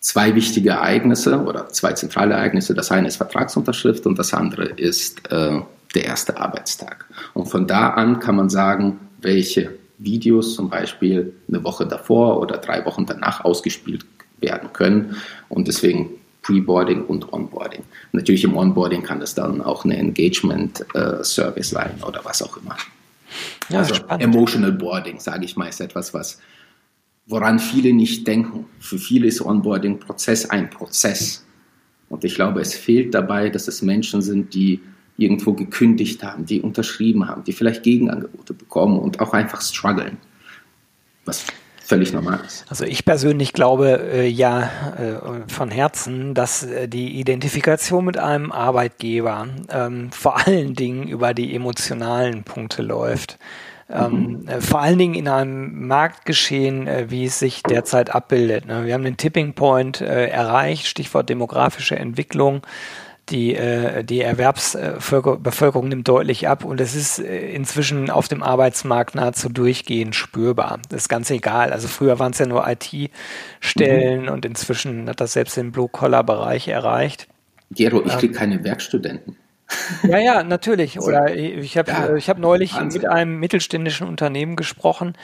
zwei 0.00 0.34
wichtige 0.34 0.70
Ereignisse 0.70 1.40
oder 1.42 1.68
zwei 1.68 1.92
zentrale 1.92 2.34
Ereignisse. 2.34 2.74
Das 2.74 2.90
eine 2.90 3.08
ist 3.08 3.16
Vertragsunterschrift 3.16 4.06
und 4.06 4.18
das 4.18 4.34
andere 4.34 4.66
ist 4.66 5.30
äh, 5.30 5.60
der 5.94 6.04
erste 6.04 6.36
Arbeitstag. 6.36 7.06
Und 7.34 7.46
von 7.46 7.66
da 7.66 7.90
an 7.90 8.20
kann 8.20 8.36
man 8.36 8.48
sagen, 8.50 9.00
welche 9.20 9.72
Videos 9.98 10.54
zum 10.54 10.68
Beispiel 10.68 11.32
eine 11.48 11.62
Woche 11.64 11.86
davor 11.86 12.40
oder 12.40 12.58
drei 12.58 12.84
Wochen 12.84 13.06
danach 13.06 13.44
ausgespielt 13.44 14.04
werden 14.38 14.72
können. 14.72 15.16
Und 15.48 15.68
deswegen 15.68 16.10
Preboarding 16.42 17.04
und 17.04 17.32
Onboarding. 17.32 17.82
Natürlich 18.12 18.44
im 18.44 18.56
Onboarding 18.56 19.02
kann 19.02 19.18
das 19.20 19.34
dann 19.34 19.60
auch 19.60 19.84
eine 19.84 19.96
Engagement-Service 19.96 21.72
äh, 21.72 21.74
sein 21.74 21.94
oder 22.06 22.24
was 22.24 22.40
auch 22.42 22.56
immer. 22.56 22.76
Ja, 23.68 23.80
also 23.80 23.94
spannend. 23.94 24.22
Emotional 24.22 24.72
Boarding, 24.72 25.18
sage 25.18 25.44
ich 25.44 25.56
mal, 25.56 25.68
ist 25.68 25.80
etwas, 25.80 26.14
was 26.14 26.38
woran 27.26 27.58
viele 27.58 27.92
nicht 27.92 28.26
denken. 28.26 28.66
Für 28.78 28.98
viele 28.98 29.26
ist 29.26 29.40
Onboarding-Prozess 29.40 30.48
ein 30.50 30.70
Prozess. 30.70 31.44
Und 32.08 32.22
ich 32.22 32.36
glaube, 32.36 32.60
es 32.60 32.74
fehlt 32.74 33.14
dabei, 33.14 33.50
dass 33.50 33.66
es 33.66 33.82
Menschen 33.82 34.22
sind, 34.22 34.54
die 34.54 34.80
irgendwo 35.16 35.52
gekündigt 35.52 36.22
haben, 36.22 36.46
die 36.46 36.60
unterschrieben 36.60 37.28
haben, 37.28 37.44
die 37.44 37.52
vielleicht 37.52 37.82
Gegenangebote 37.82 38.54
bekommen 38.54 38.98
und 38.98 39.20
auch 39.20 39.32
einfach 39.32 39.62
strugglen. 39.62 40.18
Was 41.24 41.44
völlig 41.86 42.12
normal 42.12 42.40
ist. 42.44 42.64
Also 42.68 42.84
ich 42.84 43.04
persönlich 43.04 43.52
glaube 43.52 44.00
äh, 44.12 44.26
ja 44.26 44.70
äh, 44.98 45.50
von 45.52 45.70
Herzen, 45.70 46.34
dass 46.34 46.64
äh, 46.64 46.88
die 46.88 47.18
Identifikation 47.20 48.04
mit 48.04 48.18
einem 48.18 48.52
Arbeitgeber 48.52 49.46
ähm, 49.70 50.10
vor 50.10 50.46
allen 50.46 50.74
Dingen 50.74 51.08
über 51.08 51.32
die 51.32 51.54
emotionalen 51.54 52.42
Punkte 52.42 52.82
läuft. 52.82 53.38
Ähm, 53.88 54.40
mhm. 54.42 54.48
Äh, 54.48 54.60
vor 54.60 54.80
allen 54.80 54.98
Dingen 54.98 55.14
in 55.14 55.28
einem 55.28 55.86
Marktgeschehen, 55.86 56.88
äh, 56.88 57.06
wie 57.08 57.26
es 57.26 57.38
sich 57.38 57.62
derzeit 57.62 58.12
abbildet. 58.12 58.66
Ne? 58.66 58.84
Wir 58.84 58.94
haben 58.94 59.04
den 59.04 59.16
Tipping 59.16 59.54
Point 59.54 60.00
äh, 60.00 60.26
erreicht, 60.26 60.86
Stichwort 60.86 61.28
demografische 61.28 61.96
Entwicklung 61.96 62.62
die, 63.28 63.54
äh, 63.54 64.04
die 64.04 64.20
Erwerbsbevölkerung 64.20 65.88
nimmt 65.88 66.06
deutlich 66.06 66.48
ab 66.48 66.64
und 66.64 66.80
es 66.80 66.94
ist 66.94 67.18
äh, 67.18 67.50
inzwischen 67.50 68.10
auf 68.10 68.28
dem 68.28 68.42
Arbeitsmarkt 68.42 69.14
nahezu 69.14 69.48
durchgehend 69.48 70.14
spürbar. 70.14 70.78
Das 70.88 71.02
ist 71.02 71.08
ganz 71.08 71.30
egal. 71.30 71.72
Also 71.72 71.88
früher 71.88 72.18
waren 72.18 72.32
es 72.32 72.38
ja 72.38 72.46
nur 72.46 72.66
IT-Stellen 72.68 74.22
mhm. 74.22 74.28
und 74.28 74.44
inzwischen 74.44 75.08
hat 75.08 75.20
das 75.20 75.32
selbst 75.32 75.56
den 75.56 75.72
Blue-Collar-Bereich 75.72 76.68
erreicht. 76.68 77.26
Gero, 77.70 78.04
ich 78.04 78.16
kriege 78.18 78.34
ähm, 78.34 78.38
keine 78.38 78.64
Werkstudenten. 78.64 79.36
Ja, 80.04 80.18
ja, 80.18 80.42
natürlich. 80.44 81.00
Oder 81.00 81.34
ich 81.34 81.76
habe 81.76 81.90
ja, 81.90 82.14
ich 82.14 82.28
hab 82.30 82.38
neulich 82.38 82.74
Wahnsinn. 82.74 83.02
mit 83.02 83.10
einem 83.10 83.38
mittelständischen 83.40 84.06
Unternehmen 84.06 84.56
gesprochen, 84.56 85.14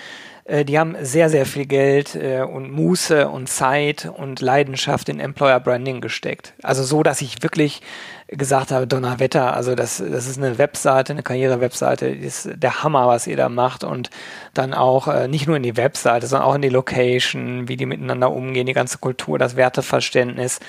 äh, 0.45 0.65
die 0.65 0.79
haben 0.79 0.97
sehr, 1.01 1.29
sehr 1.31 1.47
viel 1.47 1.67
Geld 1.67 2.15
äh, 2.15 2.43
und 2.43 2.71
Muße 2.71 3.29
und 3.29 3.49
Zeit 3.49 4.11
und 4.17 4.41
Leidenschaft 4.41 5.09
in 5.09 5.21
Employer 5.21 5.61
Branding 5.61 6.01
gesteckt. 6.01 6.55
Also 6.63 6.83
so, 6.83 7.03
dass 7.03 7.21
ich 7.21 7.43
wirklich 7.43 7.81
gesagt 8.29 8.71
habe, 8.71 8.87
Donnerwetter, 8.87 9.55
also 9.55 9.75
das, 9.75 9.99
das 9.99 10.27
ist 10.27 10.39
eine 10.39 10.59
Webseite, 10.59 11.13
eine 11.13 11.23
Karriere-Webseite, 11.23 12.07
ist 12.07 12.49
der 12.55 12.83
Hammer, 12.83 13.07
was 13.07 13.27
ihr 13.27 13.37
da 13.37 13.49
macht 13.49 13.85
und 13.85 14.11
dann 14.55 14.75
auch 14.75 15.07
äh, 15.09 15.29
nicht 15.29 15.47
nur 15.47 15.57
in 15.57 15.63
die 15.63 15.77
Webseite, 15.77 16.27
sondern 16.27 16.49
auch 16.49 16.55
in 16.55 16.63
die 16.63 16.71
Location, 16.71 17.69
wie 17.69 17.77
die 17.77 17.87
miteinander 17.87 18.31
umgehen, 18.31 18.67
die 18.67 18.73
ganze 18.73 18.99
Kultur, 18.99 19.39
das 19.39 19.57
Werteverständnis. 19.57 20.61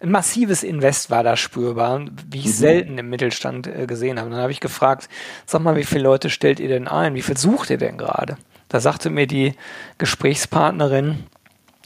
Ein 0.00 0.10
massives 0.10 0.64
Invest 0.64 1.10
war 1.10 1.22
da 1.22 1.36
spürbar, 1.36 2.06
wie 2.28 2.40
ich 2.40 2.46
mhm. 2.46 2.50
selten 2.50 2.98
im 2.98 3.08
Mittelstand 3.08 3.68
äh, 3.68 3.86
gesehen 3.86 4.18
habe. 4.18 4.30
Dann 4.30 4.40
habe 4.40 4.52
ich 4.52 4.60
gefragt, 4.60 5.08
sag 5.46 5.62
mal, 5.62 5.76
wie 5.76 5.84
viele 5.84 6.02
Leute 6.02 6.28
stellt 6.28 6.58
ihr 6.58 6.68
denn 6.68 6.88
ein? 6.88 7.14
Wie 7.14 7.22
viel 7.22 7.36
sucht 7.36 7.70
ihr 7.70 7.78
denn 7.78 7.98
gerade? 7.98 8.36
Da 8.72 8.80
sagte 8.80 9.10
mir 9.10 9.26
die 9.26 9.54
Gesprächspartnerin, 9.98 11.24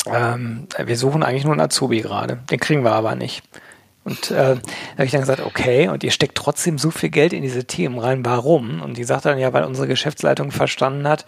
ähm, 0.07 0.69
wir 0.83 0.97
suchen 0.97 1.23
eigentlich 1.23 1.45
nur 1.45 1.53
einen 1.53 1.61
Azubi 1.61 2.01
gerade, 2.01 2.39
den 2.51 2.61
kriegen 2.61 2.85
wir 2.85 2.93
aber 2.93 3.17
nicht. 3.17 3.43
Und 4.05 4.31
äh, 4.31 4.55
da 4.55 4.61
habe 4.93 5.05
ich 5.05 5.11
dann 5.11 5.23
gesagt, 5.23 5.41
okay, 5.41 5.89
und 5.89 6.05
ihr 6.05 6.13
steckt 6.13 6.37
trotzdem 6.37 6.79
so 6.79 6.93
viel 6.93 7.09
Geld 7.09 7.33
in 7.33 7.43
diese 7.43 7.65
Themen 7.65 7.99
rein, 7.99 8.25
warum? 8.25 8.81
Und 8.81 8.97
die 8.97 9.03
sagte 9.03 9.31
dann 9.31 9.39
ja, 9.39 9.53
weil 9.53 9.65
unsere 9.65 9.89
Geschäftsleitung 9.89 10.53
verstanden 10.53 11.09
hat, 11.09 11.27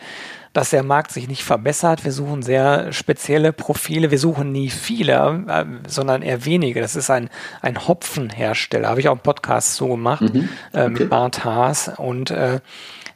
dass 0.53 0.71
der 0.71 0.85
Markt 0.85 1.11
sich 1.11 1.27
nicht 1.27 1.43
verbessert. 1.43 2.05
Wir 2.05 2.13
suchen 2.13 2.43
sehr 2.43 2.93
spezielle 2.93 3.53
Profile. 3.53 4.13
Wir 4.13 4.19
suchen 4.21 4.53
nie 4.53 4.71
viele, 4.71 5.45
äh, 5.49 5.65
sondern 5.89 6.23
eher 6.23 6.45
wenige. 6.45 6.81
Das 6.81 6.95
ist 6.95 7.11
ein, 7.11 7.31
ein 7.63 7.89
Hopfenhersteller. 7.89 8.89
Habe 8.89 9.01
ich 9.01 9.09
auch 9.09 9.15
einen 9.15 9.23
Podcast 9.23 9.75
so 9.75 9.89
gemacht 9.89 10.23
mhm. 10.23 10.49
okay. 10.73 10.85
äh, 10.85 10.89
mit 10.89 11.11
Bart 11.11 11.45
Haas. 11.45 11.91
Und 11.97 12.31
äh, 12.31 12.61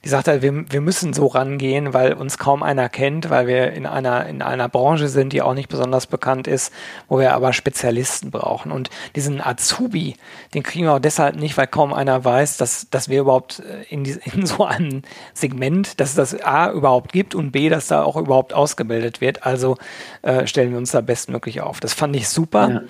die 0.05 0.09
sagt 0.09 0.27
halt, 0.27 0.43
wir, 0.43 0.65
wir 0.71 0.81
müssen 0.81 1.13
so 1.13 1.27
rangehen, 1.29 1.95
weil 1.95 2.15
uns 2.15 2.39
kaum 2.39 2.63
einer 2.63 2.89
kennt, 2.89 3.31
weil 3.31 3.47
wir 3.47 3.73
in 3.73 3.87
einer, 3.87 4.27
in 4.27 4.43
einer 4.43 4.69
Branche 4.69 5.09
sind, 5.09 5.33
die 5.33 5.43
auch 5.43 5.55
nicht 5.55 5.69
besonders 5.69 6.07
bekannt 6.07 6.49
ist, 6.49 6.73
wo 7.09 7.21
wir 7.21 7.35
aber 7.35 7.53
Spezialisten 7.53 8.31
brauchen. 8.31 8.73
Und 8.73 8.91
diesen 9.15 9.41
Azubi, 9.41 10.17
den 10.55 10.65
kriegen 10.65 10.87
wir 10.87 10.95
auch 10.95 10.99
deshalb 10.99 11.37
nicht, 11.37 11.57
weil 11.57 11.69
kaum 11.69 11.93
einer 11.93 12.25
weiß, 12.25 12.57
dass, 12.57 12.89
dass 12.91 13.09
wir 13.09 13.21
überhaupt 13.21 13.61
äh, 13.61 13.85
in, 13.89 14.03
die, 14.03 14.19
in 14.35 14.45
so 14.45 14.65
einem 14.65 15.03
Segment, 15.35 16.01
dass 16.01 16.11
es 16.11 16.15
das 16.17 16.43
A 16.43 16.71
überhaupt 16.73 17.13
gibt 17.13 17.35
und 17.35 17.53
B, 17.53 17.69
dass 17.69 17.87
da 17.87 18.03
auch 18.03 18.17
überhaupt 18.17 18.55
ausgebildet 18.55 19.21
wird. 19.21 19.47
Also 19.47 19.77
äh, 20.23 20.47
stellen 20.49 20.73
wir 20.73 20.79
uns 20.79 20.91
da 20.91 21.01
bestmöglich 21.01 21.61
auf. 21.61 21.79
Das 21.79 21.95
fand 21.95 22.17
ich 22.17 22.29
super. 22.29 22.69
Ja. 22.69 22.81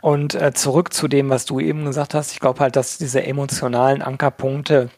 Und 0.00 0.34
äh, 0.34 0.52
zurück 0.52 0.92
zu 0.92 1.08
dem, 1.08 1.30
was 1.30 1.46
du 1.46 1.60
eben 1.60 1.84
gesagt 1.84 2.14
hast, 2.14 2.32
ich 2.32 2.40
glaube 2.40 2.60
halt, 2.60 2.76
dass 2.76 2.98
diese 2.98 3.24
emotionalen 3.24 4.02
Ankerpunkte 4.02 4.90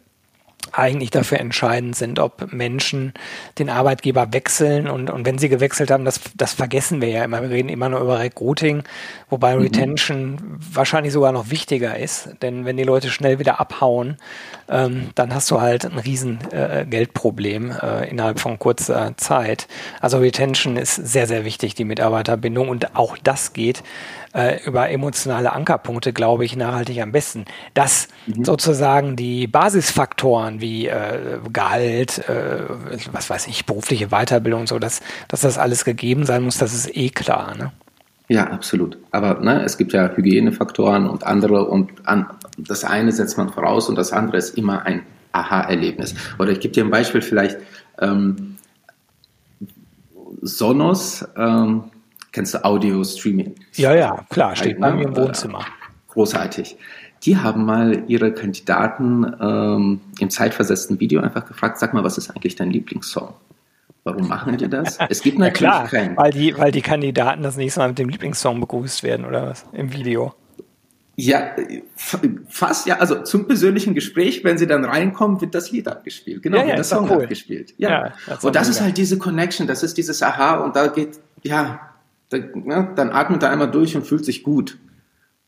eigentlich 0.73 1.11
dafür 1.11 1.41
entscheidend 1.41 1.97
sind, 1.97 2.19
ob 2.19 2.53
Menschen 2.53 3.15
den 3.59 3.71
Arbeitgeber 3.71 4.33
wechseln 4.33 4.89
und, 4.89 5.11
und 5.11 5.25
wenn 5.27 5.39
sie 5.39 5.49
gewechselt 5.49 5.91
haben, 5.91 6.05
das, 6.05 6.21
das 6.37 6.53
vergessen 6.53 7.01
wir 7.01 7.09
ja 7.09 7.25
immer. 7.25 7.43
Wir 7.43 7.51
reden 7.51 7.69
immer 7.69 7.89
nur 7.89 8.01
über 8.01 8.19
Recruiting, 8.19 8.83
wobei 9.31 9.57
mhm. 9.57 9.63
Retention 9.63 10.39
wahrscheinlich 10.73 11.13
sogar 11.13 11.33
noch 11.33 11.51
wichtiger 11.51 11.97
ist, 11.97 12.31
denn 12.43 12.65
wenn 12.65 12.77
die 12.77 12.85
Leute 12.85 13.11
schnell 13.11 13.39
wieder 13.39 13.61
abhauen, 13.61 14.19
ähm, 14.69 15.11
dann 15.15 15.35
hast 15.35 15.51
du 15.51 15.61
halt 15.61 15.85
ein 15.85 15.99
riesen 15.99 16.39
äh, 16.53 16.85
Geldproblem 16.89 17.71
äh, 17.71 18.09
innerhalb 18.09 18.39
von 18.41 18.59
kurzer 18.59 19.15
Zeit. 19.17 19.69
Also 20.01 20.19
Retention 20.19 20.77
ist 20.77 20.95
sehr, 20.95 21.27
sehr 21.27 21.45
wichtig, 21.45 21.75
die 21.75 21.85
Mitarbeiterbindung 21.85 22.69
und 22.69 22.95
auch 22.97 23.17
das 23.19 23.53
geht 23.53 23.83
äh, 24.35 24.65
über 24.65 24.91
emotionale 24.91 25.53
Ankerpunkte, 25.53 26.13
glaube 26.13 26.45
ich, 26.45 26.57
nachhaltig 26.57 27.01
am 27.01 27.13
besten. 27.13 27.45
Dass 27.75 28.09
mhm. 28.27 28.45
sozusagen 28.45 29.17
die 29.17 29.47
Basisfaktoren 29.47 30.61
wie 30.61 30.87
äh, 30.87 31.39
Gehalt, 31.53 32.29
äh, 32.29 32.61
was 33.13 33.31
weiß 33.31 33.47
ich, 33.47 33.67
berufliche 33.67 34.09
Weiterbildung 34.09 34.63
und 34.63 34.69
so, 34.69 34.79
dass, 34.79 35.01
dass 35.29 35.41
das 35.41 35.59
alles 35.59 35.85
gegeben 35.85 36.27
sein 36.27 36.43
muss, 36.43 36.59
das 36.59 36.75
ist 36.75 36.97
eh 36.97 37.11
klar. 37.11 37.55
Ne? 37.57 37.73
Ja, 38.29 38.49
absolut. 38.49 38.99
Aber 39.11 39.41
ne, 39.41 39.63
es 39.65 39.79
gibt 39.79 39.93
ja 39.93 40.11
Hygienefaktoren 40.15 41.09
und 41.09 41.25
andere 41.25 41.65
und 41.65 42.07
an, 42.07 42.27
das 42.59 42.85
eine 42.85 43.13
setzt 43.13 43.39
man 43.39 43.49
voraus 43.49 43.89
und 43.89 43.97
das 43.97 44.13
andere 44.13 44.37
ist 44.37 44.57
immer 44.59 44.85
ein 44.85 45.03
Aha-Erlebnis. 45.33 46.15
Oder 46.39 46.53
ich 46.53 46.61
gebe 46.61 46.75
dir 46.75 46.85
ein 46.85 46.91
Beispiel 46.91 47.23
vielleicht. 47.23 47.59
Ähm, 48.01 48.57
Sonos, 50.41 51.27
ähm, 51.37 51.85
Kennst 52.33 52.55
du 52.55 52.65
Audio-Streaming? 52.65 53.55
Ja, 53.75 53.95
ja, 53.95 54.25
klar, 54.29 54.55
steht 54.55 54.81
bei 54.81 54.93
mir 54.93 55.05
im 55.05 55.17
Wohnzimmer. 55.17 55.65
Großartig. 56.09 56.77
Die 57.23 57.37
haben 57.37 57.65
mal 57.65 58.05
ihre 58.07 58.33
Kandidaten 58.33 59.25
ähm, 59.41 60.01
im 60.21 60.31
zeitversetzten 60.31 61.01
Video 61.01 61.21
einfach 61.21 61.47
gefragt, 61.47 61.79
sag 61.79 61.95
mal, 61.95 62.05
was 62.05 62.19
ist 62.19 62.31
eigentlich 62.31 62.57
dein 62.57 62.71
Lieblingssong? 62.71 63.35
Warum 64.05 64.29
machen 64.29 64.57
die 64.57 64.69
das? 64.69 64.99
Es 65.09 65.23
gibt 65.23 65.39
natürlich 65.39 65.63
ja, 65.63 65.87
klar, 65.87 65.89
keinen. 65.89 66.17
Weil 66.17 66.33
die, 66.33 66.57
weil 66.57 66.71
die 66.71 66.83
Kandidaten 66.83 67.43
das 67.43 67.57
nächste 67.57 67.81
Mal 67.81 67.89
mit 67.89 67.99
dem 67.99 68.09
Lieblingssong 68.09 68.61
begrüßt 68.61 69.03
werden, 69.03 69.27
oder 69.27 69.47
was? 69.47 69.65
Im 69.73 69.93
Video. 69.93 70.35
Ja, 71.21 71.51
fast 72.49 72.87
ja, 72.87 72.99
also 72.99 73.25
zum 73.25 73.49
persönlichen 73.49 73.93
Gespräch, 73.93 74.45
wenn 74.45 74.57
sie 74.57 74.69
dann 74.69 74.85
reinkommen, 74.85 75.41
wird 75.41 75.53
das 75.53 75.73
Lied 75.73 75.89
abgespielt. 75.89 76.45
Genau, 76.45 76.59
ja, 76.59 76.63
ja, 76.63 76.69
wird 76.69 76.79
das 76.79 76.91
Song 76.91 77.11
cool. 77.11 77.23
abgespielt. 77.23 77.75
Ja. 77.77 77.91
ja 77.91 78.13
das 78.29 78.45
und 78.45 78.55
das 78.55 78.69
ist 78.69 78.81
halt 78.81 78.97
diese 78.97 79.19
Connection, 79.19 79.67
das 79.67 79.83
ist 79.83 79.99
dieses 79.99 80.23
Aha 80.23 80.59
und 80.59 80.77
da 80.77 80.87
geht, 80.87 81.19
ja, 81.43 81.88
dann, 82.31 82.95
dann 82.95 83.11
atmet 83.11 83.43
er 83.43 83.51
einmal 83.51 83.71
durch 83.71 83.97
und 83.97 84.07
fühlt 84.07 84.25
sich 84.25 84.43
gut. 84.43 84.79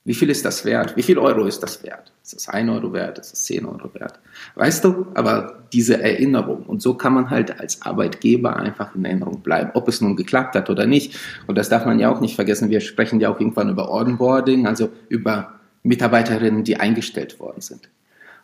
Wie 0.04 0.14
viel 0.14 0.30
ist 0.30 0.46
das 0.46 0.64
wert? 0.64 0.96
Wie 0.96 1.02
viel 1.02 1.18
Euro 1.18 1.44
ist 1.44 1.62
das 1.62 1.82
wert? 1.84 2.10
Ist 2.22 2.34
das 2.34 2.48
1 2.48 2.70
Euro 2.70 2.92
wert? 2.94 3.18
Ist 3.18 3.32
das 3.32 3.44
10 3.44 3.66
Euro 3.66 3.92
wert? 3.92 4.18
Weißt 4.54 4.82
du, 4.82 5.06
aber 5.14 5.64
diese 5.74 6.02
Erinnerung. 6.02 6.62
Und 6.62 6.80
so 6.80 6.94
kann 6.94 7.12
man 7.12 7.28
halt 7.28 7.60
als 7.60 7.82
Arbeitgeber 7.82 8.56
einfach 8.56 8.94
in 8.94 9.04
Erinnerung 9.04 9.42
bleiben, 9.42 9.72
ob 9.74 9.88
es 9.88 10.00
nun 10.00 10.16
geklappt 10.16 10.54
hat 10.54 10.70
oder 10.70 10.86
nicht. 10.86 11.18
Und 11.46 11.58
das 11.58 11.68
darf 11.68 11.84
man 11.84 11.98
ja 11.98 12.10
auch 12.10 12.20
nicht 12.20 12.34
vergessen. 12.34 12.70
Wir 12.70 12.80
sprechen 12.80 13.20
ja 13.20 13.28
auch 13.28 13.38
irgendwann 13.38 13.68
über 13.68 13.92
Onboarding, 13.92 14.66
also 14.66 14.88
über 15.10 15.60
Mitarbeiterinnen, 15.82 16.64
die 16.64 16.76
eingestellt 16.76 17.38
worden 17.38 17.60
sind. 17.60 17.90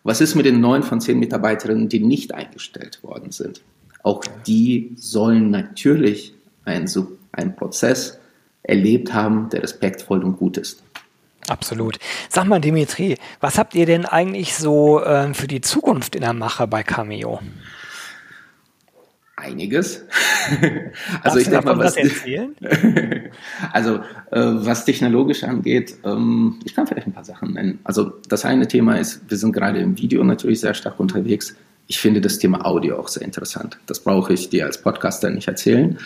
Was 0.02 0.20
ist 0.20 0.34
mit 0.34 0.44
den 0.44 0.60
neun 0.60 0.82
von 0.82 1.00
zehn 1.00 1.18
Mitarbeiterinnen, 1.18 1.88
die 1.88 2.00
nicht 2.00 2.34
eingestellt 2.34 3.02
worden 3.02 3.32
sind? 3.32 3.62
Auch 4.02 4.22
die 4.46 4.92
sollen 4.94 5.50
natürlich 5.50 6.34
einen, 6.64 6.88
einen 7.32 7.56
Prozess 7.56 8.20
erlebt 8.66 9.14
haben, 9.14 9.48
der 9.50 9.62
respektvoll 9.62 10.22
und 10.24 10.36
gut 10.36 10.56
ist. 10.56 10.82
Absolut. 11.48 11.98
Sag 12.28 12.46
mal, 12.46 12.60
Dimitri, 12.60 13.16
was 13.40 13.58
habt 13.58 13.74
ihr 13.74 13.86
denn 13.86 14.04
eigentlich 14.04 14.54
so 14.54 15.00
äh, 15.02 15.32
für 15.32 15.46
die 15.46 15.60
Zukunft 15.60 16.16
in 16.16 16.22
der 16.22 16.32
Mache 16.32 16.66
bei 16.66 16.82
Cameo? 16.82 17.40
Einiges. 19.36 20.02
also 21.22 21.38
ich 21.38 21.48
denke 21.48 21.66
mal, 21.66 21.78
was, 21.78 21.96
erzählen? 21.96 22.56
also 23.72 23.96
äh, 24.30 24.40
was 24.40 24.86
technologisch 24.86 25.44
angeht, 25.44 25.94
ähm, 26.04 26.58
ich 26.64 26.74
kann 26.74 26.86
vielleicht 26.86 27.06
ein 27.06 27.12
paar 27.12 27.24
Sachen 27.24 27.52
nennen. 27.52 27.78
Also 27.84 28.14
das 28.28 28.44
eine 28.46 28.66
Thema 28.66 28.98
ist, 28.98 29.20
wir 29.28 29.36
sind 29.36 29.52
gerade 29.52 29.78
im 29.78 29.98
Video 29.98 30.24
natürlich 30.24 30.60
sehr 30.60 30.74
stark 30.74 30.98
unterwegs. 30.98 31.54
Ich 31.86 31.98
finde 31.98 32.20
das 32.22 32.38
Thema 32.38 32.64
Audio 32.64 32.98
auch 32.98 33.08
sehr 33.08 33.22
interessant. 33.22 33.78
Das 33.86 34.00
brauche 34.00 34.32
ich 34.32 34.48
dir 34.48 34.64
als 34.64 34.80
Podcaster 34.80 35.30
nicht 35.30 35.48
erzählen, 35.48 35.98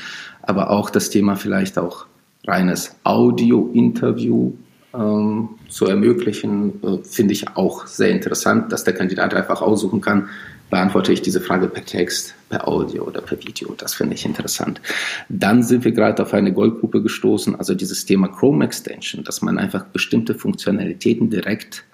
aber 0.42 0.70
auch 0.70 0.90
das 0.90 1.08
Thema 1.08 1.36
vielleicht 1.36 1.78
auch 1.78 2.06
reines 2.46 2.96
Audio-Interview 3.04 4.52
ähm, 4.94 5.50
zu 5.68 5.86
ermöglichen, 5.86 6.82
äh, 6.82 7.04
finde 7.04 7.32
ich 7.32 7.56
auch 7.56 7.86
sehr 7.86 8.10
interessant, 8.10 8.72
dass 8.72 8.84
der 8.84 8.94
Kandidat 8.94 9.34
einfach 9.34 9.62
aussuchen 9.62 10.00
kann, 10.00 10.28
beantworte 10.68 11.12
ich 11.12 11.20
diese 11.20 11.40
Frage 11.40 11.68
per 11.68 11.84
Text, 11.84 12.34
per 12.48 12.66
Audio 12.66 13.04
oder 13.04 13.20
per 13.20 13.38
Video. 13.40 13.74
Das 13.76 13.94
finde 13.94 14.14
ich 14.14 14.24
interessant. 14.24 14.80
Dann 15.28 15.62
sind 15.62 15.84
wir 15.84 15.92
gerade 15.92 16.22
auf 16.22 16.32
eine 16.32 16.52
Goldgruppe 16.52 17.02
gestoßen, 17.02 17.56
also 17.56 17.74
dieses 17.74 18.06
Thema 18.06 18.28
Chrome 18.28 18.64
Extension, 18.64 19.24
dass 19.24 19.42
man 19.42 19.58
einfach 19.58 19.84
bestimmte 19.86 20.34
Funktionalitäten 20.34 21.28
direkt 21.28 21.84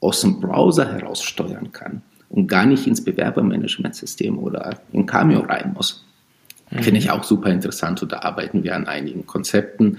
aus 0.00 0.20
dem 0.20 0.40
Browser 0.40 0.92
heraus 0.92 1.22
steuern 1.22 1.72
kann 1.72 2.02
und 2.28 2.46
gar 2.46 2.66
nicht 2.66 2.86
ins 2.86 3.02
Bewerbermanagementsystem 3.02 4.38
oder 4.38 4.80
in 4.92 5.06
Cameo 5.06 5.40
rein 5.40 5.72
muss. 5.74 6.05
Mhm. 6.70 6.82
Finde 6.82 6.98
ich 7.00 7.10
auch 7.10 7.24
super 7.24 7.50
interessant 7.50 8.02
und 8.02 8.12
da 8.12 8.20
arbeiten 8.20 8.64
wir 8.64 8.74
an 8.74 8.86
einigen 8.86 9.26
Konzepten. 9.26 9.98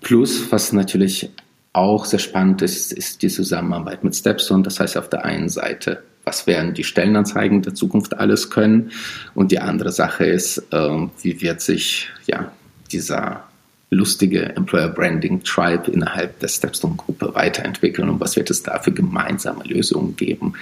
Plus, 0.00 0.50
was 0.52 0.72
natürlich 0.72 1.30
auch 1.72 2.04
sehr 2.04 2.18
spannend 2.18 2.62
ist, 2.62 2.92
ist 2.92 3.22
die 3.22 3.28
Zusammenarbeit 3.28 4.04
mit 4.04 4.14
Stepstone. 4.14 4.62
Das 4.62 4.78
heißt, 4.78 4.96
auf 4.96 5.08
der 5.08 5.24
einen 5.24 5.48
Seite, 5.48 6.02
was 6.24 6.46
werden 6.46 6.74
die 6.74 6.84
Stellenanzeigen 6.84 7.62
der 7.62 7.74
Zukunft 7.74 8.16
alles 8.16 8.50
können? 8.50 8.92
Und 9.34 9.50
die 9.50 9.58
andere 9.58 9.92
Sache 9.92 10.24
ist, 10.24 10.58
äh, 10.72 11.08
wie 11.22 11.40
wird 11.42 11.60
sich 11.60 12.08
ja, 12.26 12.52
dieser 12.92 13.44
lustige 13.90 14.56
Employer 14.56 14.88
Branding 14.88 15.42
Tribe 15.42 15.90
innerhalb 15.90 16.38
der 16.40 16.48
Stepstone-Gruppe 16.48 17.34
weiterentwickeln 17.34 18.08
und 18.08 18.20
was 18.20 18.36
wird 18.36 18.50
es 18.50 18.62
da 18.62 18.78
für 18.78 18.92
gemeinsame 18.92 19.64
Lösungen 19.64 20.16
geben. 20.16 20.54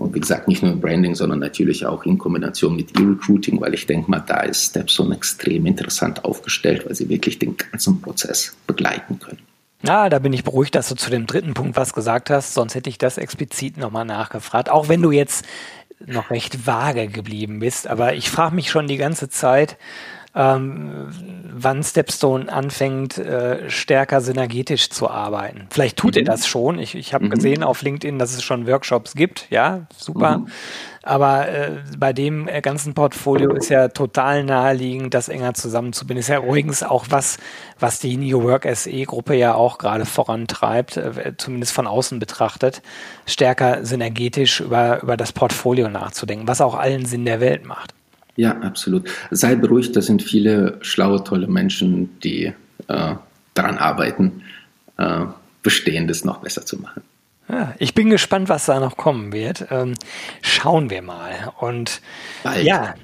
Und 0.00 0.14
wie 0.14 0.20
gesagt, 0.20 0.48
nicht 0.48 0.62
nur 0.62 0.72
im 0.72 0.80
Branding, 0.80 1.14
sondern 1.14 1.40
natürlich 1.40 1.84
auch 1.84 2.04
in 2.04 2.16
Kombination 2.16 2.74
mit 2.74 2.98
E-Recruiting, 2.98 3.60
weil 3.60 3.74
ich 3.74 3.86
denke 3.86 4.10
mal, 4.10 4.20
da 4.20 4.40
ist 4.40 4.70
Stepstone 4.70 5.14
extrem 5.14 5.66
interessant 5.66 6.24
aufgestellt, 6.24 6.86
weil 6.86 6.94
sie 6.94 7.10
wirklich 7.10 7.38
den 7.38 7.54
ganzen 7.58 8.00
Prozess 8.00 8.56
begleiten 8.66 9.18
können. 9.18 9.40
Ja, 9.82 10.08
da 10.08 10.18
bin 10.18 10.32
ich 10.32 10.42
beruhigt, 10.42 10.74
dass 10.74 10.88
du 10.88 10.94
zu 10.94 11.10
dem 11.10 11.26
dritten 11.26 11.52
Punkt 11.52 11.76
was 11.76 11.92
gesagt 11.92 12.30
hast, 12.30 12.54
sonst 12.54 12.74
hätte 12.74 12.88
ich 12.88 12.96
das 12.96 13.18
explizit 13.18 13.76
nochmal 13.76 14.06
nachgefragt. 14.06 14.70
Auch 14.70 14.88
wenn 14.88 15.02
du 15.02 15.10
jetzt 15.10 15.44
noch 16.06 16.30
recht 16.30 16.66
vage 16.66 17.08
geblieben 17.08 17.58
bist, 17.58 17.86
aber 17.86 18.14
ich 18.14 18.30
frage 18.30 18.54
mich 18.54 18.70
schon 18.70 18.88
die 18.88 18.96
ganze 18.96 19.28
Zeit, 19.28 19.76
ähm, 20.34 21.08
wann 21.52 21.82
Stepstone 21.82 22.52
anfängt, 22.52 23.18
äh, 23.18 23.68
stärker 23.68 24.20
synergetisch 24.20 24.90
zu 24.90 25.10
arbeiten. 25.10 25.66
Vielleicht 25.70 25.96
tut 25.96 26.14
mhm. 26.14 26.20
er 26.20 26.24
das 26.24 26.46
schon. 26.46 26.78
Ich, 26.78 26.94
ich 26.94 27.14
habe 27.14 27.26
mhm. 27.26 27.30
gesehen 27.30 27.64
auf 27.64 27.82
LinkedIn, 27.82 28.18
dass 28.18 28.34
es 28.34 28.42
schon 28.42 28.66
Workshops 28.66 29.14
gibt. 29.14 29.46
Ja, 29.50 29.86
super. 29.96 30.38
Mhm. 30.38 30.48
Aber 31.02 31.48
äh, 31.48 31.78
bei 31.98 32.12
dem 32.12 32.46
äh, 32.46 32.60
ganzen 32.60 32.94
Portfolio 32.94 33.54
ist 33.54 33.70
ja 33.70 33.88
total 33.88 34.44
naheliegend, 34.44 35.14
das 35.14 35.28
enger 35.28 35.54
zusammenzubinden. 35.54 36.20
Ist 36.20 36.28
ja 36.28 36.38
übrigens 36.38 36.82
auch 36.82 37.06
was, 37.08 37.38
was 37.78 37.98
die 37.98 38.16
New 38.16 38.42
Work 38.44 38.68
SE 38.74 39.02
Gruppe 39.04 39.34
ja 39.34 39.54
auch 39.54 39.78
gerade 39.78 40.04
vorantreibt, 40.04 40.98
äh, 40.98 41.32
zumindest 41.38 41.72
von 41.72 41.86
außen 41.86 42.18
betrachtet, 42.18 42.82
stärker 43.26 43.84
synergetisch 43.84 44.60
über, 44.60 45.02
über 45.02 45.16
das 45.16 45.32
Portfolio 45.32 45.88
nachzudenken, 45.88 46.46
was 46.46 46.60
auch 46.60 46.74
allen 46.74 47.06
Sinn 47.06 47.24
der 47.24 47.40
Welt 47.40 47.64
macht. 47.64 47.94
Ja, 48.40 48.52
absolut. 48.62 49.06
Sei 49.30 49.54
beruhigt, 49.54 49.94
da 49.94 50.00
sind 50.00 50.22
viele 50.22 50.78
schlaue, 50.80 51.22
tolle 51.22 51.46
Menschen, 51.46 52.18
die 52.20 52.54
äh, 52.88 53.14
daran 53.52 53.76
arbeiten, 53.76 54.44
äh, 54.96 55.26
Bestehendes 55.62 56.24
noch 56.24 56.38
besser 56.38 56.64
zu 56.64 56.80
machen. 56.80 57.02
Ja, 57.50 57.74
ich 57.78 57.92
bin 57.92 58.08
gespannt, 58.08 58.48
was 58.48 58.64
da 58.64 58.80
noch 58.80 58.96
kommen 58.96 59.34
wird. 59.34 59.66
Ähm, 59.70 59.92
schauen 60.40 60.88
wir 60.88 61.02
mal. 61.02 61.52
Und 61.58 62.00
Bald. 62.42 62.64
ja, 62.64 62.94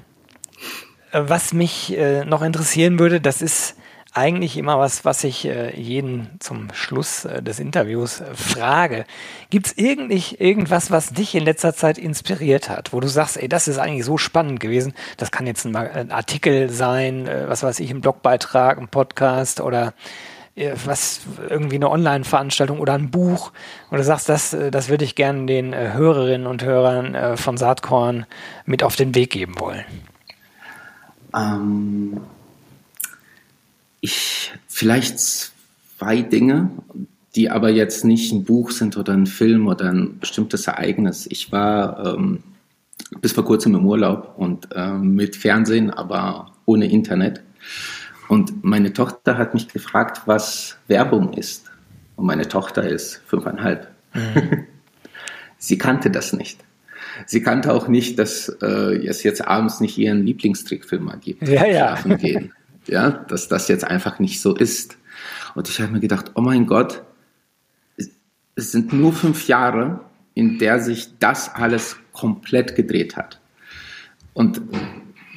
äh, 1.11 1.21
was 1.27 1.53
mich 1.53 1.95
äh, 1.95 2.25
noch 2.25 2.41
interessieren 2.41 2.97
würde, 2.97 3.21
das 3.21 3.43
ist 3.43 3.75
eigentlich 4.13 4.57
immer 4.57 4.79
was, 4.79 5.05
was 5.05 5.23
ich 5.23 5.45
äh, 5.45 5.79
jeden 5.79 6.29
zum 6.39 6.73
Schluss 6.73 7.25
äh, 7.25 7.41
des 7.41 7.59
Interviews 7.59 8.21
äh, 8.21 8.33
frage. 8.33 9.05
Gibt 9.49 9.67
es 9.67 9.77
irgendwas, 9.77 10.91
was 10.91 11.13
dich 11.13 11.35
in 11.35 11.43
letzter 11.43 11.73
Zeit 11.73 11.97
inspiriert 11.97 12.69
hat, 12.69 12.93
wo 12.93 12.99
du 12.99 13.07
sagst, 13.07 13.37
ey, 13.37 13.47
das 13.47 13.67
ist 13.67 13.77
eigentlich 13.77 14.05
so 14.05 14.17
spannend 14.17 14.59
gewesen? 14.59 14.93
Das 15.17 15.31
kann 15.31 15.45
jetzt 15.45 15.65
ein, 15.65 15.75
ein 15.75 16.11
Artikel 16.11 16.69
sein, 16.69 17.27
äh, 17.27 17.47
was 17.47 17.63
weiß 17.63 17.79
ich, 17.79 17.91
ein 17.91 18.01
Blogbeitrag, 18.01 18.77
ein 18.79 18.87
Podcast 18.87 19.61
oder 19.61 19.93
äh, 20.55 20.71
was 20.85 21.21
irgendwie 21.49 21.75
eine 21.75 21.89
Online-Veranstaltung 21.89 22.79
oder 22.79 22.93
ein 22.93 23.11
Buch 23.11 23.51
und 23.91 23.97
du 23.97 24.03
sagst, 24.03 24.29
das, 24.29 24.53
äh, 24.53 24.71
das 24.71 24.89
würde 24.89 25.05
ich 25.05 25.15
gerne 25.15 25.45
den 25.45 25.75
Hörerinnen 25.75 26.47
und 26.47 26.63
Hörern 26.63 27.37
von 27.37 27.57
Saatkorn 27.57 28.25
mit 28.65 28.83
auf 28.83 28.95
den 28.95 29.13
Weg 29.15 29.31
geben 29.31 29.59
wollen? 29.59 29.85
Ähm, 31.35 32.21
ich 34.01 34.51
vielleicht 34.67 35.19
zwei 35.19 36.21
Dinge, 36.21 36.69
die 37.35 37.49
aber 37.49 37.69
jetzt 37.69 38.05
nicht 38.05 38.31
ein 38.31 38.43
Buch 38.43 38.71
sind 38.71 38.97
oder 38.97 39.13
ein 39.13 39.27
Film 39.27 39.67
oder 39.67 39.91
ein 39.91 40.19
bestimmtes 40.19 40.67
Ereignis. 40.67 41.27
Ich 41.29 41.51
war 41.51 42.15
ähm, 42.15 42.43
bis 43.21 43.33
vor 43.33 43.45
kurzem 43.45 43.75
im 43.75 43.85
Urlaub 43.85 44.33
und 44.37 44.69
ähm, 44.75 45.15
mit 45.15 45.35
Fernsehen, 45.35 45.91
aber 45.91 46.51
ohne 46.65 46.89
Internet. 46.89 47.41
Und 48.27 48.63
meine 48.63 48.91
Tochter 48.91 49.37
hat 49.37 49.53
mich 49.53 49.67
gefragt, 49.67 50.23
was 50.25 50.77
Werbung 50.87 51.33
ist. 51.33 51.71
Und 52.15 52.25
meine 52.25 52.47
Tochter 52.47 52.87
ist 52.87 53.21
fünfeinhalb. 53.25 53.87
Mhm. 54.13 54.65
Sie 55.59 55.77
kannte 55.77 56.09
das 56.09 56.33
nicht. 56.33 56.63
Sie 57.25 57.41
kannte 57.41 57.73
auch 57.73 57.87
nicht, 57.87 58.19
dass 58.19 58.49
äh, 58.61 59.05
es 59.07 59.23
jetzt 59.23 59.47
abends 59.47 59.79
nicht 59.79 59.97
ihren 59.97 60.23
Lieblingstrickfilm 60.23 61.11
gibt. 61.21 61.47
Ja, 61.47 61.65
ja. 61.65 61.97
Schlafen 61.97 62.17
gehen 62.17 62.53
ja, 62.87 63.11
dass 63.11 63.47
das 63.47 63.67
jetzt 63.67 63.83
einfach 63.83 64.19
nicht 64.19 64.41
so 64.41 64.55
ist. 64.55 64.97
Und 65.55 65.69
ich 65.69 65.79
habe 65.79 65.91
mir 65.91 65.99
gedacht, 65.99 66.31
oh 66.35 66.41
mein 66.41 66.65
Gott, 66.65 67.03
es 68.55 68.71
sind 68.71 68.93
nur 68.93 69.13
fünf 69.13 69.47
Jahre, 69.47 70.01
in 70.33 70.57
der 70.59 70.79
sich 70.79 71.17
das 71.19 71.53
alles 71.53 71.97
komplett 72.11 72.75
gedreht 72.75 73.15
hat. 73.15 73.39
Und 74.33 74.61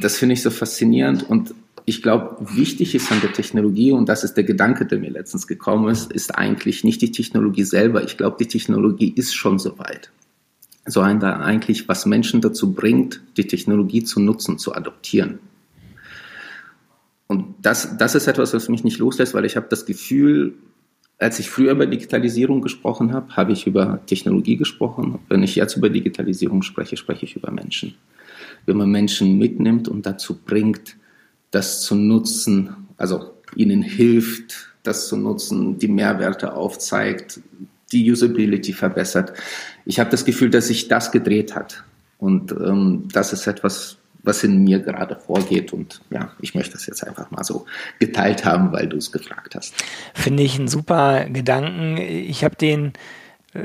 das 0.01 0.17
finde 0.17 0.35
ich 0.35 0.43
so 0.43 0.51
faszinierend 0.51 1.23
und 1.29 1.55
ich 1.91 2.03
glaube, 2.03 2.37
wichtig 2.55 2.95
ist 2.95 3.11
an 3.11 3.21
der 3.21 3.33
Technologie, 3.33 3.93
und 3.93 4.09
das 4.09 4.23
ist 4.23 4.35
der 4.35 4.45
Gedanke, 4.45 4.87
der 4.87 4.99
mir 4.99 5.11
letztens 5.11 5.47
gekommen 5.47 5.89
ist, 5.89 6.13
ist 6.13 6.35
eigentlich 6.37 6.85
nicht 6.85 7.03
die 7.03 7.11
Technologie 7.11 7.65
selber. 7.65 8.05
Ich 8.05 8.17
glaube, 8.17 8.37
die 8.39 8.47
Technologie 8.47 9.13
ist 9.17 9.35
schon 9.35 9.59
soweit. 9.59 10.11
Sondern 10.87 11.41
eigentlich, 11.41 11.89
was 11.89 12.07
Menschen 12.07 12.41
dazu 12.41 12.73
bringt, 12.73 13.23
die 13.37 13.47
Technologie 13.47 14.05
zu 14.05 14.21
nutzen, 14.21 14.59
zu 14.59 14.75
adoptieren. 14.75 15.41
Und 17.31 17.55
das, 17.63 17.97
das 17.97 18.17
ist 18.17 18.27
etwas, 18.27 18.55
was 18.55 18.69
mich 18.69 18.83
nicht 18.83 18.99
loslässt, 18.99 19.35
weil 19.35 19.45
ich 19.45 19.55
habe 19.55 19.69
das 19.71 19.87
Gefühl, 19.87 20.55
als 21.17 21.39
ich 21.39 21.49
früher 21.49 21.71
über 21.71 21.87
Digitalisierung 21.87 22.61
gesprochen 22.61 23.13
habe, 23.13 23.37
habe 23.37 23.53
ich 23.53 23.69
über 23.69 24.05
Technologie 24.05 24.57
gesprochen. 24.57 25.21
Wenn 25.29 25.45
ich 25.45 25.55
jetzt 25.55 25.77
über 25.77 25.91
Digitalisierung 25.91 26.63
spreche, 26.63 26.97
spreche 26.97 27.27
ich 27.27 27.37
über 27.37 27.53
Menschen. 27.53 27.95
Wenn 28.67 28.79
man 28.79 28.91
Menschen 28.91 29.39
mitnimmt 29.39 29.87
und 29.87 30.07
dazu 30.07 30.41
bringt, 30.45 30.97
das 31.53 31.83
zu 31.83 31.95
nutzen, 31.95 32.89
also 32.97 33.35
ihnen 33.55 33.83
hilft, 33.83 34.75
das 34.83 35.07
zu 35.07 35.17
nutzen, 35.17 35.79
die 35.79 35.87
Mehrwerte 35.87 36.55
aufzeigt, 36.55 37.41
die 37.93 38.11
Usability 38.11 38.73
verbessert. 38.73 39.35
Ich 39.85 40.01
habe 40.01 40.11
das 40.11 40.25
Gefühl, 40.25 40.51
dass 40.51 40.67
sich 40.67 40.89
das 40.89 41.13
gedreht 41.13 41.55
hat. 41.55 41.85
Und 42.19 42.51
ähm, 42.51 43.07
das 43.13 43.33
ist 43.33 43.47
etwas, 43.47 44.00
was 44.23 44.45
in 44.45 44.65
mir 44.65 44.81
gerade 44.81 45.17
vorgeht. 45.17 45.73
Und 45.73 46.01
ja, 46.11 46.33
ich 46.41 46.55
möchte 46.55 46.73
das 46.73 46.87
jetzt 46.87 47.07
einfach 47.07 47.31
mal 47.31 47.45
so 47.45 47.67
geteilt 47.99 48.45
haben, 48.45 48.73
weil 48.73 48.87
du 48.87 48.97
es 48.97 49.13
gefragt 49.13 49.55
hast. 49.55 49.75
Finde 50.15 50.43
ich 50.43 50.59
einen 50.59 50.69
super 50.69 51.27
Gedanken. 51.27 51.97
Ich 51.99 52.45
habe 52.45 52.57
den 52.57 52.93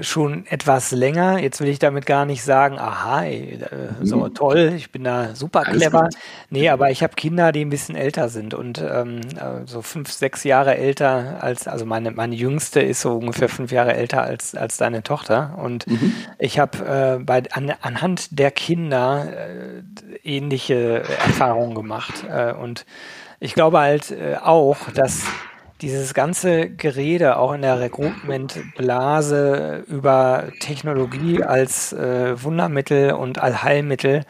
schon 0.02 0.48
etwas 0.48 0.92
länger. 0.92 1.38
Jetzt 1.40 1.62
will 1.62 1.68
ich 1.68 1.78
damit 1.78 2.08
gar 2.08 2.26
nicht 2.26 2.44
sagen, 2.44 2.80
aha, 2.80 3.26
äh, 3.26 3.60
so 4.02 4.18
mhm. 4.18 4.34
toll, 4.34 4.74
ich 4.76 4.92
bin 4.92 5.04
da 5.04 5.36
super 5.36 5.62
clever. 5.62 6.10
Nee, 6.50 6.70
aber 6.70 6.90
ich 6.90 7.04
habe 7.04 7.14
Kinder, 7.14 7.52
die 7.52 7.64
ein 7.64 7.70
bisschen 7.70 7.96
älter 7.96 8.30
sind 8.30 8.56
und 8.56 8.82
ähm, 8.82 9.22
äh, 9.36 9.66
so 9.66 9.84
fünf, 9.84 10.12
sechs 10.12 10.44
Jahre 10.44 10.76
älter 10.76 11.38
als, 11.42 11.68
also 11.68 11.86
meine, 11.86 12.12
meine 12.12 12.36
Jüngste 12.36 12.82
ist 12.82 13.02
so 13.02 13.18
ungefähr 13.18 13.48
fünf 13.48 13.72
Jahre 13.72 13.94
älter 13.94 14.24
als, 14.24 14.56
als 14.56 14.78
deine 14.78 15.04
Tochter. 15.04 15.58
Und 15.62 15.86
mhm. 15.86 16.14
ich 16.40 16.58
habe 16.58 17.18
äh, 17.20 17.24
bei 17.24 17.44
an, 17.52 17.74
anhand 17.82 18.40
der 18.40 18.50
Kinder 18.50 19.28
äh, 19.28 19.84
ähnliche 20.24 21.04
Erfahrungen 21.04 21.76
gemacht. 21.76 22.26
Äh, 22.28 22.54
und 22.54 22.86
ich 23.40 23.54
glaube 23.54 23.80
halt 23.80 24.10
äh, 24.10 24.38
auch, 24.42 24.78
dass 24.96 25.26
dieses 25.82 26.14
ganze 26.14 26.70
Gerede 26.70 27.38
auch 27.38 27.54
in 27.54 27.62
der 27.62 27.80
Recruitment-Blase 27.80 29.84
über 29.88 30.46
Technologie 30.60 31.44
als 31.44 31.94
äh, 31.94 32.42
Wundermittel 32.42 33.12
und 33.12 33.40
Allheilmittel, 33.40 34.24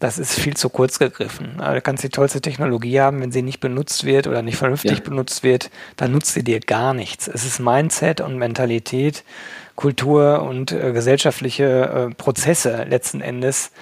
das 0.00 0.18
ist 0.18 0.40
viel 0.40 0.56
zu 0.56 0.70
kurz 0.70 0.98
gegriffen. 0.98 1.60
Also, 1.60 1.74
du 1.74 1.82
kannst 1.82 2.02
die 2.02 2.08
tollste 2.08 2.40
Technologie 2.40 3.00
haben, 3.00 3.20
wenn 3.20 3.32
sie 3.32 3.42
nicht 3.42 3.60
benutzt 3.60 4.04
wird 4.04 4.26
oder 4.26 4.42
nicht 4.42 4.56
vernünftig 4.56 4.98
ja. 4.98 5.04
benutzt 5.04 5.44
wird, 5.44 5.70
dann 5.96 6.12
nutzt 6.12 6.32
sie 6.32 6.42
dir 6.42 6.60
gar 6.60 6.94
nichts. 6.94 7.28
Es 7.28 7.44
ist 7.44 7.60
Mindset 7.60 8.22
und 8.22 8.38
Mentalität, 8.38 9.24
Kultur 9.76 10.42
und 10.42 10.72
äh, 10.72 10.92
gesellschaftliche 10.92 12.08
äh, 12.10 12.14
Prozesse 12.14 12.84
letzten 12.84 13.20
Endes, 13.20 13.72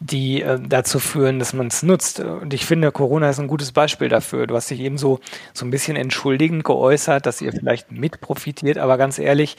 die 0.00 0.42
äh, 0.42 0.58
dazu 0.60 0.98
führen, 0.98 1.38
dass 1.38 1.52
man 1.52 1.68
es 1.68 1.82
nutzt. 1.82 2.20
Und 2.20 2.54
ich 2.54 2.66
finde, 2.66 2.92
Corona 2.92 3.30
ist 3.30 3.40
ein 3.40 3.48
gutes 3.48 3.72
Beispiel 3.72 4.08
dafür. 4.08 4.46
Du 4.46 4.54
hast 4.54 4.70
dich 4.70 4.80
eben 4.80 4.98
so, 4.98 5.20
so 5.52 5.64
ein 5.64 5.70
bisschen 5.70 5.96
entschuldigend 5.96 6.64
geäußert, 6.64 7.26
dass 7.26 7.40
ihr 7.40 7.52
vielleicht 7.52 7.90
mit 7.90 8.20
profitiert, 8.20 8.78
aber 8.78 8.96
ganz 8.96 9.18
ehrlich, 9.18 9.56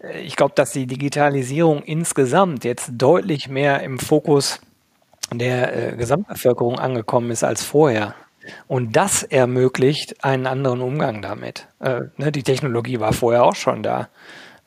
äh, 0.00 0.20
ich 0.20 0.36
glaube, 0.36 0.52
dass 0.54 0.72
die 0.72 0.86
Digitalisierung 0.86 1.82
insgesamt 1.82 2.64
jetzt 2.64 2.90
deutlich 2.92 3.48
mehr 3.48 3.82
im 3.82 3.98
Fokus 3.98 4.60
der 5.32 5.92
äh, 5.92 5.96
Gesamtbevölkerung 5.96 6.78
angekommen 6.78 7.30
ist 7.30 7.44
als 7.44 7.64
vorher. 7.64 8.14
Und 8.66 8.96
das 8.96 9.22
ermöglicht 9.22 10.24
einen 10.24 10.46
anderen 10.46 10.80
Umgang 10.80 11.20
damit. 11.20 11.66
Äh, 11.80 12.02
ne, 12.16 12.32
die 12.32 12.42
Technologie 12.42 13.00
war 13.00 13.12
vorher 13.12 13.44
auch 13.44 13.56
schon 13.56 13.82
da 13.82 14.08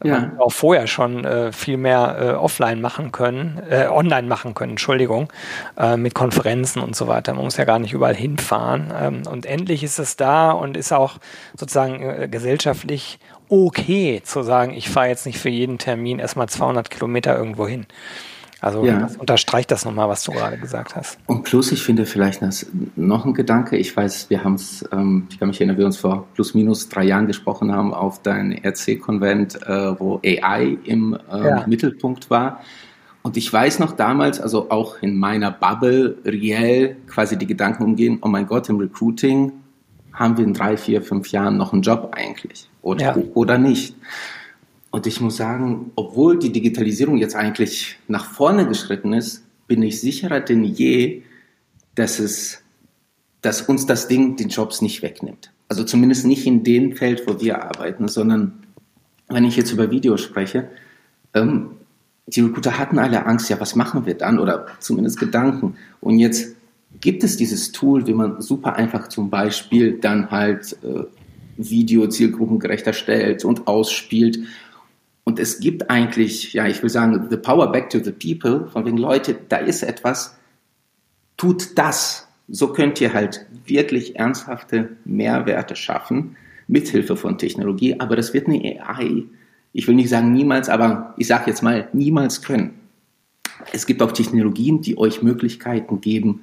ja. 0.03 0.31
auch 0.37 0.51
vorher 0.51 0.87
schon 0.87 1.25
äh, 1.25 1.51
viel 1.51 1.77
mehr 1.77 2.17
äh, 2.19 2.29
offline 2.31 2.81
machen 2.81 3.11
können, 3.11 3.61
äh, 3.69 3.87
online 3.87 4.27
machen 4.27 4.53
können, 4.53 4.71
Entschuldigung, 4.71 5.31
äh, 5.77 5.97
mit 5.97 6.13
Konferenzen 6.13 6.81
und 6.81 6.95
so 6.95 7.07
weiter. 7.07 7.33
Man 7.33 7.43
muss 7.43 7.57
ja 7.57 7.65
gar 7.65 7.79
nicht 7.79 7.93
überall 7.93 8.15
hinfahren. 8.15 8.93
Ähm, 8.99 9.23
und 9.29 9.45
endlich 9.45 9.83
ist 9.83 9.99
es 9.99 10.15
da 10.15 10.51
und 10.51 10.77
ist 10.77 10.91
auch 10.91 11.17
sozusagen 11.57 12.01
äh, 12.01 12.27
gesellschaftlich 12.29 13.19
okay 13.49 14.21
zu 14.23 14.43
sagen, 14.43 14.73
ich 14.73 14.89
fahre 14.89 15.09
jetzt 15.09 15.25
nicht 15.25 15.37
für 15.37 15.49
jeden 15.49 15.77
Termin 15.77 16.19
erstmal 16.19 16.47
200 16.47 16.89
Kilometer 16.89 17.37
irgendwo 17.37 17.67
hin. 17.67 17.85
Also 18.61 18.85
ja. 18.85 18.99
das 18.99 19.17
unterstreicht 19.17 19.71
das 19.71 19.85
nochmal, 19.85 20.07
was 20.07 20.23
du 20.23 20.31
gerade 20.31 20.55
gesagt 20.55 20.95
hast. 20.95 21.17
Und 21.25 21.43
plus, 21.43 21.71
ich 21.71 21.81
finde 21.81 22.05
vielleicht 22.05 22.43
noch 22.95 23.25
ein 23.25 23.33
Gedanke. 23.33 23.75
Ich 23.75 23.97
weiß, 23.97 24.29
wir 24.29 24.43
haben 24.43 24.53
es, 24.53 24.87
ähm, 24.91 25.27
ich 25.31 25.39
kann 25.39 25.47
mich 25.47 25.59
erinnern, 25.59 25.79
wir 25.79 25.85
uns 25.87 25.97
vor 25.97 26.27
plus 26.35 26.53
minus 26.53 26.87
drei 26.87 27.03
Jahren 27.03 27.25
gesprochen 27.25 27.71
haben 27.71 27.91
auf 27.91 28.21
dein 28.21 28.51
RC-Konvent, 28.63 29.63
äh, 29.63 29.99
wo 29.99 30.21
AI 30.23 30.77
im 30.83 31.17
äh, 31.31 31.47
ja. 31.47 31.63
Mittelpunkt 31.65 32.29
war. 32.29 32.61
Und 33.23 33.35
ich 33.35 33.51
weiß 33.51 33.79
noch 33.79 33.93
damals, 33.93 34.39
also 34.39 34.69
auch 34.69 35.01
in 35.01 35.17
meiner 35.17 35.51
Bubble, 35.51 36.17
reell 36.23 36.97
quasi 37.07 37.37
die 37.37 37.47
Gedanken 37.47 37.83
umgehen, 37.83 38.19
oh 38.21 38.27
mein 38.27 38.45
Gott, 38.45 38.69
im 38.69 38.77
Recruiting 38.77 39.53
haben 40.13 40.37
wir 40.37 40.45
in 40.45 40.53
drei, 40.53 40.77
vier, 40.77 41.01
fünf 41.01 41.31
Jahren 41.31 41.57
noch 41.57 41.73
einen 41.73 41.81
Job 41.81 42.13
eigentlich 42.15 42.69
oder, 42.83 43.17
ja. 43.17 43.23
oder 43.33 43.57
nicht. 43.57 43.95
Und 44.91 45.07
ich 45.07 45.21
muss 45.21 45.37
sagen, 45.37 45.91
obwohl 45.95 46.37
die 46.37 46.51
Digitalisierung 46.51 47.17
jetzt 47.17 47.35
eigentlich 47.35 47.97
nach 48.07 48.25
vorne 48.25 48.67
geschritten 48.67 49.13
ist, 49.13 49.43
bin 49.67 49.81
ich 49.83 50.01
sicherer 50.01 50.41
denn 50.41 50.63
je, 50.63 51.23
dass 51.95 52.19
es, 52.19 52.61
dass 53.41 53.61
uns 53.61 53.85
das 53.85 54.09
Ding 54.09 54.35
den 54.35 54.49
Jobs 54.49 54.81
nicht 54.81 55.01
wegnimmt. 55.01 55.51
Also 55.69 55.85
zumindest 55.85 56.25
nicht 56.25 56.45
in 56.45 56.63
dem 56.63 56.97
Feld, 56.97 57.23
wo 57.25 57.39
wir 57.39 57.63
arbeiten, 57.63 58.09
sondern 58.09 58.63
wenn 59.29 59.45
ich 59.45 59.55
jetzt 59.55 59.71
über 59.71 59.89
Video 59.89 60.17
spreche, 60.17 60.67
ähm, 61.33 61.71
die 62.27 62.41
Recruiter 62.41 62.77
hatten 62.77 62.99
alle 62.99 63.25
Angst, 63.25 63.49
ja, 63.49 63.59
was 63.59 63.75
machen 63.75 64.05
wir 64.05 64.15
dann? 64.15 64.39
Oder 64.39 64.67
zumindest 64.79 65.19
Gedanken. 65.19 65.75
Und 66.01 66.19
jetzt 66.19 66.55
gibt 66.99 67.23
es 67.23 67.37
dieses 67.37 67.71
Tool, 67.71 68.07
wie 68.07 68.13
man 68.13 68.41
super 68.41 68.75
einfach 68.75 69.07
zum 69.07 69.29
Beispiel 69.29 69.99
dann 69.99 70.29
halt 70.31 70.77
äh, 70.83 71.03
Video 71.57 72.07
zielgruppengerecht 72.07 72.87
erstellt 72.87 73.45
und 73.45 73.67
ausspielt. 73.67 74.39
Und 75.23 75.39
es 75.39 75.59
gibt 75.59 75.89
eigentlich, 75.89 76.53
ja, 76.53 76.67
ich 76.67 76.81
will 76.81 76.89
sagen, 76.89 77.27
the 77.29 77.37
power 77.37 77.71
back 77.71 77.89
to 77.89 77.99
the 78.03 78.11
people, 78.11 78.67
von 78.69 78.85
wegen 78.85 78.97
Leute, 78.97 79.37
da 79.49 79.57
ist 79.57 79.83
etwas, 79.83 80.37
tut 81.37 81.77
das. 81.77 82.27
So 82.47 82.73
könnt 82.73 82.99
ihr 82.99 83.13
halt 83.13 83.45
wirklich 83.65 84.15
ernsthafte 84.17 84.97
Mehrwerte 85.05 85.75
schaffen, 85.75 86.35
mithilfe 86.67 87.15
von 87.15 87.37
Technologie, 87.37 87.99
aber 87.99 88.15
das 88.15 88.33
wird 88.33 88.47
eine 88.47 88.81
AI, 88.85 89.23
ich 89.73 89.87
will 89.87 89.95
nicht 89.95 90.09
sagen 90.09 90.33
niemals, 90.33 90.69
aber 90.69 91.13
ich 91.17 91.27
sage 91.27 91.45
jetzt 91.47 91.63
mal, 91.63 91.87
niemals 91.93 92.41
können. 92.41 92.73
Es 93.71 93.85
gibt 93.85 94.01
auch 94.01 94.11
Technologien, 94.11 94.81
die 94.81 94.97
euch 94.97 95.21
Möglichkeiten 95.21 96.01
geben, 96.01 96.41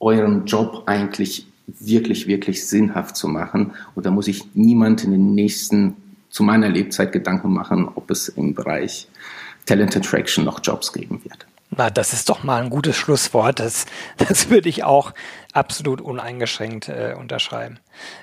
euren 0.00 0.46
Job 0.46 0.84
eigentlich 0.86 1.46
wirklich, 1.66 2.26
wirklich 2.26 2.66
sinnhaft 2.66 3.16
zu 3.16 3.28
machen. 3.28 3.72
Und 3.94 4.06
da 4.06 4.10
muss 4.10 4.28
ich 4.28 4.54
niemand 4.54 5.04
in 5.04 5.12
den 5.12 5.34
nächsten, 5.34 5.96
zu 6.32 6.42
meiner 6.42 6.68
Lebzeit 6.68 7.12
Gedanken 7.12 7.52
machen, 7.52 7.88
ob 7.94 8.10
es 8.10 8.28
im 8.28 8.54
Bereich 8.54 9.06
Talent 9.66 9.96
Attraction 9.96 10.44
noch 10.44 10.60
Jobs 10.62 10.92
geben 10.92 11.20
wird. 11.22 11.46
Na, 11.70 11.88
das 11.88 12.12
ist 12.12 12.28
doch 12.28 12.42
mal 12.42 12.60
ein 12.60 12.70
gutes 12.70 12.96
Schlusswort. 12.96 13.60
Das, 13.60 13.86
das 14.16 14.50
würde 14.50 14.68
ich 14.68 14.82
auch 14.82 15.12
absolut 15.52 16.00
uneingeschränkt 16.00 16.88
äh, 16.88 17.14
unterschreiben. 17.18 17.78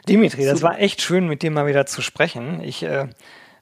Dimitri, 0.08 0.46
das 0.46 0.62
war 0.62 0.80
echt 0.80 1.02
schön, 1.02 1.28
mit 1.28 1.42
dir 1.42 1.52
mal 1.52 1.66
wieder 1.66 1.86
zu 1.86 2.02
sprechen. 2.02 2.62
Ich 2.62 2.84
äh, 2.84 3.08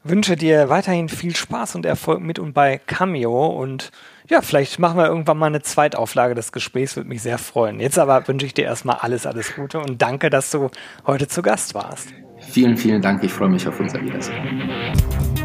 wünsche 0.03 0.35
dir 0.35 0.69
weiterhin 0.69 1.09
viel 1.09 1.35
Spaß 1.35 1.75
und 1.75 1.85
Erfolg 1.85 2.21
mit 2.21 2.39
und 2.39 2.53
bei 2.53 2.79
Cameo 2.79 3.47
und 3.47 3.91
ja, 4.29 4.41
vielleicht 4.41 4.79
machen 4.79 4.97
wir 4.97 5.07
irgendwann 5.07 5.37
mal 5.37 5.45
eine 5.45 5.61
Zweitauflage 5.61 6.35
des 6.35 6.51
Gesprächs, 6.51 6.95
würde 6.97 7.07
mich 7.07 7.21
sehr 7.21 7.37
freuen. 7.37 7.79
Jetzt 7.79 7.99
aber 7.99 8.27
wünsche 8.27 8.45
ich 8.45 8.53
dir 8.53 8.65
erstmal 8.65 8.97
alles, 8.97 9.25
alles 9.25 9.55
Gute 9.55 9.79
und 9.79 10.01
danke, 10.01 10.29
dass 10.29 10.51
du 10.51 10.69
heute 11.05 11.27
zu 11.29 11.41
Gast 11.41 11.75
warst. 11.75 12.09
Vielen, 12.49 12.77
vielen 12.77 13.01
Dank. 13.01 13.23
Ich 13.23 13.33
freue 13.33 13.49
mich 13.49 13.67
auf 13.67 13.79
unser 13.79 14.01
Wiedersehen. 14.01 15.36